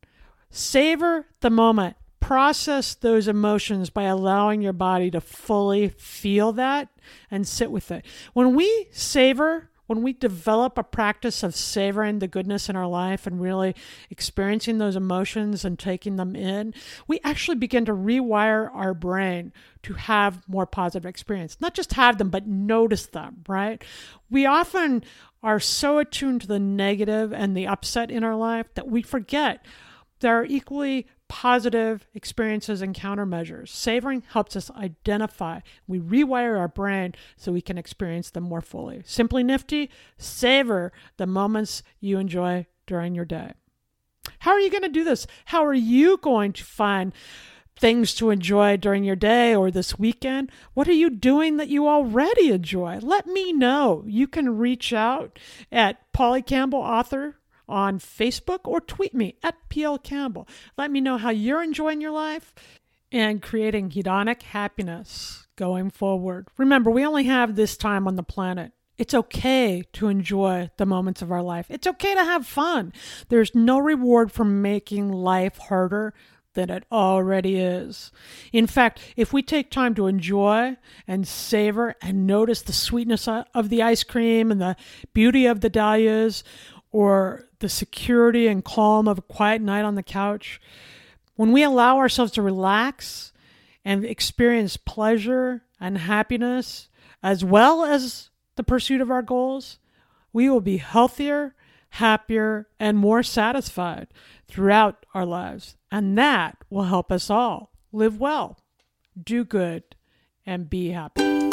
Savor 0.49 1.25
the 1.41 1.49
moment. 1.49 1.97
Process 2.19 2.95
those 2.95 3.27
emotions 3.27 3.91
by 3.91 4.03
allowing 4.03 4.61
your 4.61 4.73
body 4.73 5.11
to 5.11 5.21
fully 5.21 5.89
feel 5.89 6.53
that 6.53 6.89
and 7.29 7.47
sit 7.47 7.71
with 7.71 7.91
it. 7.91 8.03
When 8.33 8.55
we 8.55 8.87
savor 8.91 9.69
when 9.87 10.01
we 10.01 10.13
develop 10.13 10.77
a 10.77 10.83
practice 10.83 11.43
of 11.43 11.55
savoring 11.55 12.19
the 12.19 12.27
goodness 12.27 12.69
in 12.69 12.75
our 12.75 12.87
life 12.87 13.27
and 13.27 13.41
really 13.41 13.75
experiencing 14.09 14.77
those 14.77 14.95
emotions 14.95 15.63
and 15.63 15.77
taking 15.77 16.15
them 16.15 16.35
in, 16.35 16.73
we 17.07 17.19
actually 17.23 17.57
begin 17.57 17.85
to 17.85 17.93
rewire 17.93 18.69
our 18.73 18.93
brain 18.93 19.53
to 19.83 19.93
have 19.93 20.47
more 20.47 20.65
positive 20.65 21.05
experience. 21.05 21.57
Not 21.59 21.73
just 21.73 21.93
have 21.93 22.17
them, 22.17 22.29
but 22.29 22.47
notice 22.47 23.05
them, 23.07 23.43
right? 23.47 23.83
We 24.29 24.45
often 24.45 25.03
are 25.43 25.59
so 25.59 25.99
attuned 25.99 26.41
to 26.41 26.47
the 26.47 26.59
negative 26.59 27.31
and 27.31 27.55
the 27.55 27.67
upset 27.67 28.09
in 28.09 28.23
our 28.23 28.35
life 28.35 28.67
that 28.73 28.87
we 28.87 29.03
forget 29.03 29.65
there 30.19 30.39
are 30.39 30.45
equally 30.45 31.07
positive 31.27 32.07
experiences 32.13 32.81
and 32.81 32.95
countermeasures. 32.95 33.69
Savoring 33.69 34.23
helps 34.29 34.55
us 34.55 34.71
identify. 34.71 35.59
We 35.87 35.99
rewire 35.99 36.57
our 36.57 36.67
brain 36.67 37.15
so 37.35 37.51
we 37.51 37.61
can 37.61 37.77
experience 37.77 38.29
them 38.29 38.43
more 38.43 38.61
fully. 38.61 39.01
Simply 39.05 39.43
nifty, 39.43 39.89
savor 40.17 40.91
the 41.17 41.25
moments 41.25 41.83
you 41.99 42.17
enjoy 42.19 42.67
during 42.85 43.15
your 43.15 43.25
day. 43.25 43.53
How 44.39 44.51
are 44.51 44.59
you 44.59 44.69
going 44.69 44.83
to 44.83 44.89
do 44.89 45.03
this? 45.03 45.27
How 45.45 45.65
are 45.65 45.73
you 45.73 46.17
going 46.17 46.53
to 46.53 46.63
find 46.63 47.13
things 47.77 48.13
to 48.15 48.29
enjoy 48.29 48.77
during 48.77 49.03
your 49.03 49.15
day 49.15 49.53
or 49.55 49.69
this 49.69 49.99
weekend? 49.99 50.51
What 50.73 50.87
are 50.87 50.93
you 50.93 51.09
doing 51.09 51.57
that 51.57 51.67
you 51.67 51.87
already 51.87 52.51
enjoy? 52.51 52.99
Let 53.01 53.27
me 53.27 53.51
know. 53.51 54.03
You 54.07 54.27
can 54.27 54.57
reach 54.57 54.93
out 54.93 55.39
at 55.71 56.11
Polly 56.13 56.41
Campbell 56.41 56.79
Author 56.79 57.37
on 57.67 57.99
Facebook 57.99 58.61
or 58.65 58.79
tweet 58.79 59.13
me 59.13 59.35
at 59.43 59.55
PL 59.69 59.99
Campbell. 59.99 60.47
Let 60.77 60.91
me 60.91 61.01
know 61.01 61.17
how 61.17 61.29
you're 61.29 61.63
enjoying 61.63 62.01
your 62.01 62.11
life 62.11 62.53
and 63.11 63.41
creating 63.41 63.91
hedonic 63.91 64.41
happiness 64.43 65.47
going 65.55 65.89
forward. 65.89 66.47
Remember, 66.57 66.91
we 66.91 67.05
only 67.05 67.23
have 67.25 67.55
this 67.55 67.77
time 67.77 68.07
on 68.07 68.15
the 68.15 68.23
planet. 68.23 68.71
It's 68.97 69.13
okay 69.13 69.83
to 69.93 70.07
enjoy 70.07 70.69
the 70.77 70.85
moments 70.85 71.21
of 71.21 71.31
our 71.31 71.43
life. 71.43 71.65
It's 71.69 71.87
okay 71.87 72.13
to 72.15 72.23
have 72.23 72.47
fun. 72.47 72.93
There's 73.29 73.53
no 73.53 73.77
reward 73.77 74.31
for 74.31 74.45
making 74.45 75.11
life 75.11 75.57
harder 75.57 76.13
than 76.53 76.69
it 76.69 76.85
already 76.89 77.57
is. 77.57 78.13
In 78.53 78.67
fact, 78.67 79.01
if 79.17 79.33
we 79.33 79.43
take 79.43 79.69
time 79.69 79.93
to 79.95 80.07
enjoy 80.07 80.77
and 81.05 81.27
savor 81.27 81.95
and 82.01 82.25
notice 82.25 82.61
the 82.61 82.71
sweetness 82.71 83.27
of 83.27 83.69
the 83.69 83.81
ice 83.81 84.03
cream 84.03 84.51
and 84.51 84.61
the 84.61 84.77
beauty 85.13 85.45
of 85.45 85.59
the 85.59 85.69
dahlias, 85.69 86.45
or 86.91 87.43
the 87.65 87.69
security 87.69 88.45
and 88.45 88.63
calm 88.63 89.07
of 89.07 89.17
a 89.17 89.23
quiet 89.23 89.59
night 89.59 89.83
on 89.83 89.95
the 89.95 90.03
couch, 90.03 90.61
when 91.35 91.51
we 91.51 91.63
allow 91.63 91.97
ourselves 91.97 92.31
to 92.31 92.43
relax 92.43 93.33
and 93.83 94.05
experience 94.05 94.77
pleasure 94.77 95.63
and 95.79 95.97
happiness, 95.97 96.89
as 97.23 97.43
well 97.43 97.83
as 97.83 98.29
the 98.55 98.63
pursuit 98.63 99.01
of 99.01 99.09
our 99.09 99.23
goals, 99.23 99.79
we 100.31 100.47
will 100.47 100.61
be 100.61 100.77
healthier, 100.77 101.55
happier, 101.89 102.67
and 102.79 102.99
more 102.99 103.23
satisfied 103.23 104.09
throughout 104.47 105.03
our 105.15 105.25
lives. 105.25 105.75
And 105.91 106.15
that 106.19 106.59
will 106.69 106.83
help 106.83 107.11
us 107.11 107.31
all 107.31 107.71
live 107.91 108.19
well, 108.19 108.59
do 109.19 109.43
good, 109.43 109.95
and 110.45 110.69
be 110.69 110.91
happy. 110.91 111.44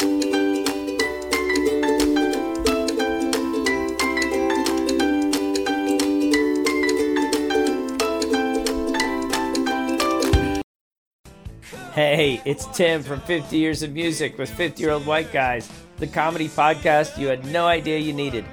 Hey, 11.93 12.41
it's 12.43 12.65
Tim 12.75 13.03
from 13.03 13.21
50 13.21 13.55
Years 13.55 13.83
of 13.83 13.91
Music 13.91 14.35
with 14.39 14.49
50 14.49 14.81
Year 14.81 14.93
Old 14.93 15.05
White 15.05 15.31
Guys, 15.31 15.69
the 15.97 16.07
comedy 16.07 16.49
podcast 16.49 17.19
you 17.19 17.27
had 17.27 17.45
no 17.45 17.67
idea 17.67 17.99
you 17.99 18.13
needed. 18.13 18.45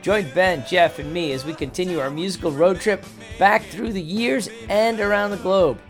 Join 0.00 0.30
Ben, 0.32 0.64
Jeff, 0.64 1.00
and 1.00 1.12
me 1.12 1.32
as 1.32 1.44
we 1.44 1.54
continue 1.54 1.98
our 1.98 2.08
musical 2.08 2.52
road 2.52 2.78
trip 2.80 3.04
back 3.36 3.64
through 3.64 3.92
the 3.92 4.00
years 4.00 4.48
and 4.68 5.00
around 5.00 5.32
the 5.32 5.38
globe. 5.38 5.80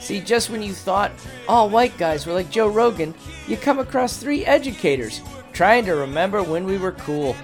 See, 0.00 0.20
just 0.20 0.50
when 0.50 0.60
you 0.60 0.72
thought 0.72 1.12
all 1.46 1.70
white 1.70 1.96
guys 1.96 2.26
were 2.26 2.34
like 2.34 2.50
Joe 2.50 2.66
Rogan, 2.66 3.14
you 3.46 3.56
come 3.56 3.78
across 3.78 4.16
three 4.16 4.44
educators 4.44 5.20
trying 5.52 5.84
to 5.84 5.92
remember 5.92 6.42
when 6.42 6.64
we 6.64 6.76
were 6.76 6.90
cool. 6.90 7.34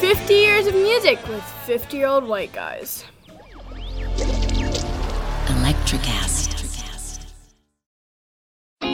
50 0.00 0.34
years 0.34 0.66
of 0.66 0.74
music 0.74 1.24
with 1.28 1.44
50 1.66 1.96
year 1.96 2.08
old 2.08 2.24
white 2.24 2.52
guys. 2.52 3.04